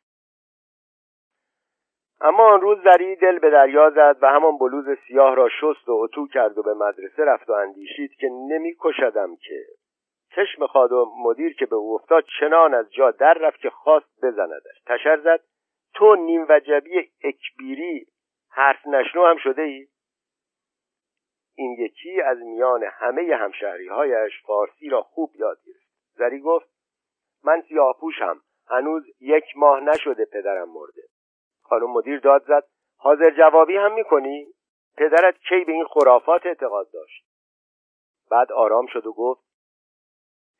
اما 2.20 2.52
آن 2.52 2.60
روز 2.60 2.78
زری 2.84 3.16
دل 3.16 3.38
به 3.38 3.50
دریا 3.50 3.90
زد 3.90 4.16
و 4.22 4.26
همان 4.26 4.58
بلوز 4.58 4.98
سیاه 5.08 5.34
را 5.34 5.48
شست 5.48 5.88
و 5.88 5.92
اتو 5.92 6.26
کرد 6.26 6.58
و 6.58 6.62
به 6.62 6.74
مدرسه 6.74 7.24
رفت 7.24 7.50
و 7.50 7.52
اندیشید 7.52 8.10
که 8.14 8.28
نمیکشدم 8.50 9.36
که. 9.36 9.64
چشم 10.36 10.66
خادم 10.66 11.04
مدیر 11.24 11.56
که 11.56 11.66
به 11.66 11.76
او 11.76 11.94
افتاد 11.94 12.24
چنان 12.40 12.74
از 12.74 12.92
جا 12.92 13.10
در 13.10 13.34
رفت 13.34 13.60
که 13.60 13.70
خواست 13.70 14.24
بزندش. 14.24 14.82
تشر 14.86 15.20
زد 15.24 15.40
تو 15.94 16.16
نیم 16.16 16.46
وجبی 16.48 17.10
اکبیری 17.24 18.06
حرف 18.58 18.86
نشنو 18.86 19.26
هم 19.26 19.36
شده 19.36 19.62
ای؟ 19.62 19.88
این 21.54 21.76
یکی 21.78 22.20
از 22.20 22.38
میان 22.38 22.84
همه 22.84 23.36
همشهری 23.36 23.88
هایش 23.88 24.42
فارسی 24.46 24.88
را 24.88 25.02
خوب 25.02 25.36
یاد 25.36 25.58
گرفت 25.66 25.88
زری 26.14 26.40
گفت 26.40 26.68
من 27.44 27.62
سیاهپوشم 27.68 28.40
هنوز 28.66 29.02
یک 29.20 29.44
ماه 29.56 29.80
نشده 29.80 30.24
پدرم 30.24 30.68
مرده 30.68 31.02
خانم 31.62 31.90
مدیر 31.90 32.20
داد 32.20 32.44
زد 32.48 32.64
حاضر 32.96 33.30
جوابی 33.30 33.76
هم 33.76 33.94
می‌کنی؟ 33.94 34.46
پدرت 34.96 35.38
کی 35.48 35.64
به 35.64 35.72
این 35.72 35.84
خرافات 35.84 36.46
اعتقاد 36.46 36.90
داشت 36.92 37.24
بعد 38.30 38.52
آرام 38.52 38.86
شد 38.86 39.06
و 39.06 39.12
گفت 39.12 39.44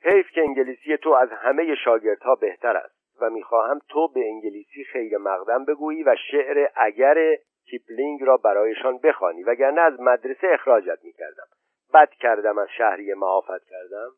حیف 0.02 0.30
که 0.30 0.40
انگلیسی 0.40 0.96
تو 0.96 1.10
از 1.10 1.28
همه 1.32 1.74
شاگردها 1.84 2.34
بهتر 2.34 2.76
است 2.76 2.98
و 3.20 3.30
می‌خواهم 3.30 3.80
تو 3.88 4.08
به 4.08 4.20
انگلیسی 4.20 4.84
خیر 4.84 5.18
مقدم 5.18 5.64
بگویی 5.64 6.02
و 6.02 6.16
شعر 6.30 6.70
اگر 6.76 7.38
کیپلینگ 7.70 8.22
را 8.22 8.36
برایشان 8.36 8.98
بخوانی 8.98 9.42
وگرنه 9.42 9.80
از 9.80 10.00
مدرسه 10.00 10.46
اخراجت 10.52 10.98
می‌کردم. 11.02 11.46
بد 11.94 12.10
کردم 12.10 12.58
از 12.58 12.68
شهری 12.78 13.14
معافت 13.14 13.64
کردم. 13.64 14.10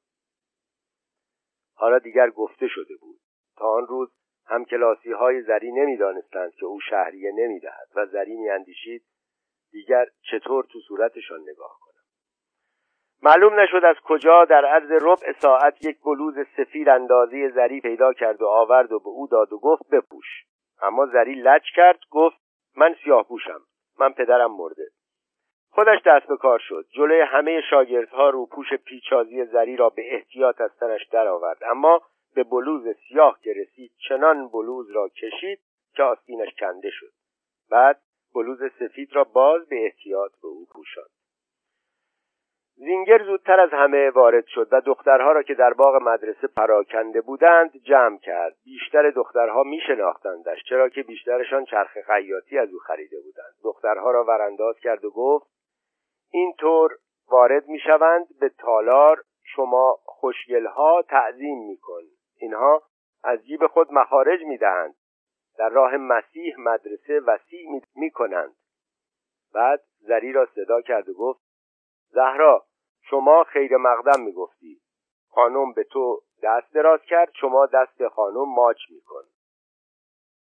حالا 1.74 1.98
دیگر 1.98 2.30
گفته 2.30 2.68
شده 2.68 2.94
بود. 3.00 3.20
تا 3.56 3.68
آن 3.68 3.86
روز 3.86 4.12
هم 4.46 4.64
کلاسی 4.64 5.12
های 5.12 5.42
زری 5.42 5.72
نمی‌دانستند 5.72 6.52
که 6.54 6.66
او 6.66 6.80
شهریه 6.80 7.32
نمی‌دهد 7.32 7.88
و 7.96 8.06
زری 8.06 8.36
میاندیشید 8.36 9.04
دیگر 9.72 10.06
چطور 10.30 10.64
تو 10.64 10.80
صورتشان 10.88 11.40
نگاه 11.40 11.76
کنم. 11.80 11.90
معلوم 13.22 13.60
نشد 13.60 13.84
از 13.84 13.96
کجا 14.04 14.44
در 14.44 14.64
عرض 14.64 15.02
ربع 15.02 15.32
ساعت 15.38 15.84
یک 15.84 16.02
بلوز 16.04 16.34
سفید 16.56 16.88
اندازه 16.88 17.50
زری 17.54 17.80
پیدا 17.80 18.12
کرد 18.12 18.42
و 18.42 18.46
آورد 18.46 18.92
و 18.92 18.98
به 18.98 19.08
او 19.08 19.26
داد 19.26 19.52
و 19.52 19.58
گفت 19.58 19.90
بپوش. 19.92 20.44
اما 20.82 21.06
زری 21.06 21.34
لج 21.34 21.62
کرد 21.76 21.98
گفت 22.10 22.39
من 22.76 22.96
سیاه 23.04 23.28
پوشم 23.28 23.60
من 23.98 24.12
پدرم 24.12 24.52
مرده. 24.52 24.90
خودش 25.70 25.98
دست 26.06 26.26
به 26.26 26.36
کار 26.36 26.58
شد. 26.58 26.86
جلوی 26.90 27.20
همه 27.20 27.60
شاگردها 27.70 28.30
رو 28.30 28.46
پوش 28.46 28.74
پیچازی 28.74 29.44
زری 29.44 29.76
را 29.76 29.90
به 29.90 30.14
احتیاط 30.14 30.60
از 30.60 30.70
تنش 30.80 31.06
درآورد. 31.06 31.58
اما 31.64 32.02
به 32.34 32.44
بلوز 32.44 32.96
سیاه 33.08 33.38
که 33.42 33.52
رسید 33.56 33.92
چنان 34.08 34.48
بلوز 34.48 34.90
را 34.90 35.08
کشید 35.08 35.60
که 35.94 36.02
آستینش 36.02 36.54
کنده 36.60 36.90
شد. 36.90 37.12
بعد 37.70 38.00
بلوز 38.34 38.58
سفید 38.78 39.12
را 39.12 39.24
باز 39.24 39.68
به 39.68 39.84
احتیاط 39.84 40.32
به 40.42 40.48
او 40.48 40.66
پوشاند. 40.72 41.19
زینگر 42.80 43.24
زودتر 43.24 43.60
از 43.60 43.70
همه 43.72 44.10
وارد 44.10 44.46
شد 44.46 44.68
و 44.72 44.80
دخترها 44.80 45.32
را 45.32 45.42
که 45.42 45.54
در 45.54 45.72
باغ 45.72 46.02
مدرسه 46.02 46.46
پراکنده 46.46 47.20
بودند 47.20 47.76
جمع 47.76 48.18
کرد. 48.18 48.56
بیشتر 48.64 49.10
دخترها 49.10 49.62
می 49.62 49.80
شناختندش 49.86 50.58
چرا 50.68 50.88
که 50.88 51.02
بیشترشان 51.02 51.64
چرخ 51.64 51.98
خیاطی 52.06 52.58
از 52.58 52.72
او 52.72 52.78
خریده 52.78 53.16
بودند. 53.20 53.54
دخترها 53.64 54.10
را 54.10 54.24
ورانداز 54.24 54.76
کرد 54.80 55.04
و 55.04 55.10
گفت 55.10 55.46
اینطور 56.32 56.90
وارد 57.30 57.68
می 57.68 57.78
شوند 57.78 58.26
به 58.40 58.48
تالار 58.48 59.22
شما 59.42 59.98
خوشگلها 60.04 61.02
تعظیم 61.08 61.58
می 61.58 61.76
کن 61.76 62.02
اینها 62.36 62.82
از 63.24 63.46
جیب 63.46 63.66
خود 63.66 63.92
مخارج 63.92 64.40
می 64.42 64.58
دهند 64.58 64.94
در 65.58 65.68
راه 65.68 65.96
مسیح 65.96 66.54
مدرسه 66.58 67.20
وسیع 67.20 67.80
می 67.96 68.10
کنند 68.10 68.56
بعد 69.54 69.80
زری 69.98 70.32
را 70.32 70.48
صدا 70.54 70.80
کرد 70.80 71.08
و 71.08 71.14
گفت 71.14 71.40
زهرا 72.12 72.69
شما 73.02 73.44
خیر 73.44 73.76
مقدم 73.76 74.22
می‌گفتی. 74.22 74.80
خانم 75.30 75.72
به 75.72 75.84
تو 75.84 76.20
دست 76.42 76.74
دراز 76.74 77.00
کرد 77.02 77.32
شما 77.40 77.66
دست 77.66 78.08
خانم 78.08 78.54
ماچ 78.54 78.78
میکن. 78.90 79.22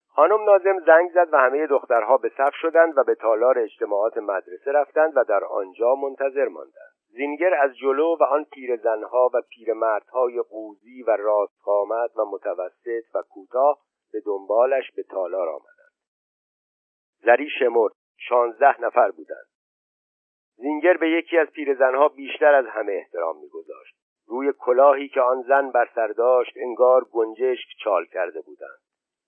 خانم 0.09 0.45
نازم 0.45 0.79
زنگ 0.87 1.11
زد 1.15 1.29
و 1.33 1.37
همه 1.37 1.67
دخترها 1.67 2.17
به 2.17 2.33
صف 2.37 2.55
شدند 2.55 2.99
و 2.99 3.05
به 3.05 3.15
تالار 3.15 3.59
اجتماعات 3.59 4.19
مدرسه 4.19 4.73
رفتند 4.73 5.13
و 5.17 5.25
در 5.25 5.45
آنجا 5.45 5.95
منتظر 5.95 6.49
ماندند. 6.49 6.97
زینگر 7.09 7.55
از 7.55 7.77
جلو 7.77 8.17
و 8.21 8.23
آن 8.23 8.45
پیرزنها 8.45 9.31
و 9.35 9.43
پیرمردهای 9.49 10.43
قوزی 10.43 11.03
و 11.03 11.17
راستقامت 11.17 12.11
و 12.17 12.25
متوسط 12.25 13.05
و 13.15 13.23
کوتاه 13.23 13.79
به 14.13 14.21
دنبالش 14.27 14.93
به 14.97 15.03
تالار 15.03 15.49
آمدند. 15.49 15.93
زری 17.25 17.49
شمرد 17.59 17.93
شانزده 18.17 18.81
نفر 18.81 19.11
بودند. 19.11 19.56
زینگر 20.57 20.97
به 20.97 21.11
یکی 21.11 21.39
از 21.39 21.49
پیرزنها 21.49 22.09
بیشتر 22.09 22.55
از 22.55 22.67
همه 22.67 22.93
احترام 22.93 23.41
میگذاشت. 23.41 23.97
روی 24.27 24.53
کلاهی 24.59 25.09
که 25.09 25.21
آن 25.21 25.43
زن 25.43 25.71
بر 25.71 25.89
سر 25.95 26.07
داشت 26.07 26.53
انگار 26.57 27.05
گنجشک 27.05 27.69
چال 27.85 28.05
کرده 28.07 28.41
بودند. 28.41 28.79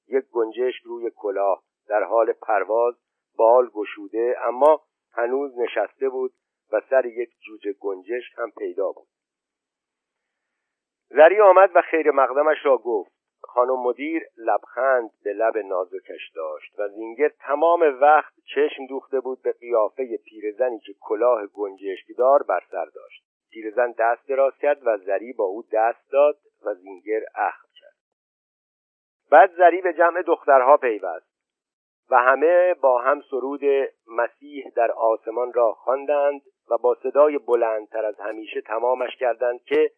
یک 0.09 0.25
گنجشک 0.33 0.83
روی 0.85 1.11
کلاه 1.17 1.63
در 1.89 2.03
حال 2.03 2.33
پرواز 2.33 2.95
بال 3.37 3.69
گشوده 3.75 4.37
اما 4.45 4.83
هنوز 5.13 5.59
نشسته 5.59 6.09
بود 6.09 6.33
و 6.73 6.81
سر 6.91 7.07
یک 7.07 7.31
جوجه 7.41 7.73
گنجشک 7.73 8.39
هم 8.39 8.51
پیدا 8.51 8.93
بود. 8.93 9.09
زری 11.09 11.41
آمد 11.41 11.71
و 11.75 11.83
خیر 11.83 12.11
مقدمش 12.11 12.57
را 12.65 12.79
گفت. 12.79 13.18
خانم 13.49 13.83
مدیر 13.83 14.23
لبخند 14.37 15.11
به 15.25 15.33
لب 15.33 15.59
نازکش 15.59 16.31
داشت 16.35 16.79
و 16.79 16.89
زینگر 16.89 17.29
تمام 17.29 17.81
وقت 18.01 18.33
چشم 18.55 18.87
دوخته 18.87 19.21
بود 19.21 19.43
به 19.43 19.53
قیافه 19.53 20.17
پیرزنی 20.17 20.79
که 20.79 20.95
کلاه 21.01 21.47
گنجشکدار 21.47 22.43
بر 22.43 22.61
سر 22.71 22.85
داشت. 22.85 23.25
پیرزن 23.51 23.95
دست 23.99 24.29
دراز 24.29 24.53
کرد 24.59 24.87
و 24.87 24.99
زری 24.99 25.33
با 25.33 25.45
او 25.45 25.63
دست 25.73 26.13
داد 26.13 26.39
و 26.65 26.75
زینگر 26.75 27.21
اخم 27.35 27.69
کرد. 27.81 27.95
بعد 29.31 29.57
زری 29.57 29.81
به 29.81 29.93
جمع 29.93 30.23
دخترها 30.23 30.77
پیوست 30.77 31.29
و 32.11 32.17
همه 32.17 32.75
با 32.75 32.99
هم 32.99 33.21
سرود 33.31 33.61
مسیح 34.07 34.71
در 34.77 34.93
آسمان 34.93 35.53
را 35.53 35.73
خواندند 35.73 36.43
و 36.71 36.79
با 36.79 36.97
صدای 37.03 37.39
بلندتر 37.39 38.05
از 38.05 38.21
همیشه 38.21 38.61
تمامش 38.61 39.17
کردند 39.17 39.63
که 39.63 39.91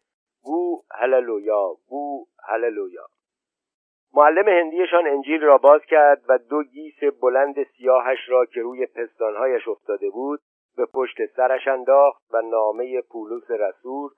گو 0.43 0.81
هللویا 0.91 1.75
گو 1.87 2.25
هللویا. 2.47 3.07
معلم 4.13 4.47
هندیشان 4.47 5.07
انجیل 5.07 5.41
را 5.41 5.57
باز 5.57 5.81
کرد 5.85 6.21
و 6.27 6.37
دو 6.37 6.63
گیس 6.63 7.03
بلند 7.21 7.63
سیاهش 7.63 8.29
را 8.29 8.45
که 8.45 8.61
روی 8.61 8.85
پستانهایش 8.85 9.67
افتاده 9.67 10.09
بود 10.09 10.39
به 10.77 10.85
پشت 10.85 11.25
سرش 11.35 11.67
انداخت 11.67 12.21
و 12.33 12.41
نامه 12.41 13.01
پولس 13.01 13.51
رسول 13.51 14.09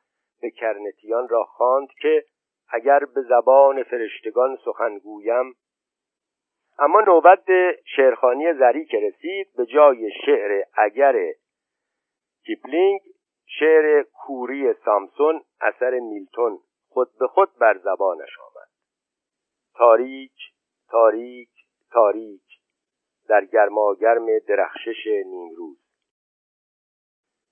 به 0.41 0.49
کرنتیان 0.49 1.29
را 1.29 1.43
خواند 1.43 1.88
که 2.01 2.23
اگر 2.69 2.99
به 2.99 3.21
زبان 3.21 3.84
فرشتگان 3.84 4.58
سخن 4.65 4.97
گویم. 4.97 5.53
اما 6.79 7.01
نوبت 7.01 7.45
شعرخانی 7.95 8.53
زری 8.53 8.86
که 8.86 8.97
رسید 8.97 9.47
به 9.58 9.65
جای 9.65 10.12
شعر 10.25 10.63
اگر 10.77 11.15
کیپلینگ 12.45 13.01
شعر 13.45 14.03
کوری 14.03 14.73
سامسون 14.86 15.41
اثر 15.62 15.99
میلتون 15.99 16.60
خود 16.89 17.10
به 17.19 17.27
خود 17.27 17.49
بر 17.60 17.77
زبانش 17.77 18.39
آمد. 18.39 18.53
تاریک 19.75 20.33
تاریک 20.89 21.49
تاریک. 21.91 22.43
در 23.27 23.45
گرماگرم 23.45 24.39
درخشش 24.47 25.07
نیمروز. 25.07 25.77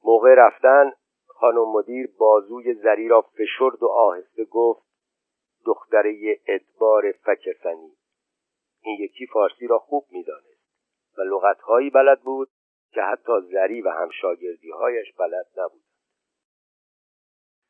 موقع 0.04 0.34
رفتن 0.38 0.92
خانم 1.28 1.72
مدیر 1.72 2.10
بازوی 2.18 2.74
زری 2.74 3.08
را 3.08 3.22
فشرد 3.22 3.84
و 3.84 3.88
آهسته 3.88 4.46
گفت 4.46 4.84
دختره 5.66 6.40
ادبار 6.48 7.12
فکسنی 7.12 7.92
این 8.82 8.98
یکی 9.00 9.28
فارسی 9.28 9.68
را 9.68 9.80
خوب 9.80 10.06
می‌دانست 10.12 10.62
و 11.18 11.22
لغتهایی 11.22 11.90
بلد 11.90 12.22
بود 12.22 12.50
که 12.92 13.02
حتی 13.02 13.32
زری 13.52 13.82
و 13.82 13.90
همشاگردیهایش 13.90 15.14
بلد 15.20 15.46
نبود. 15.58 15.91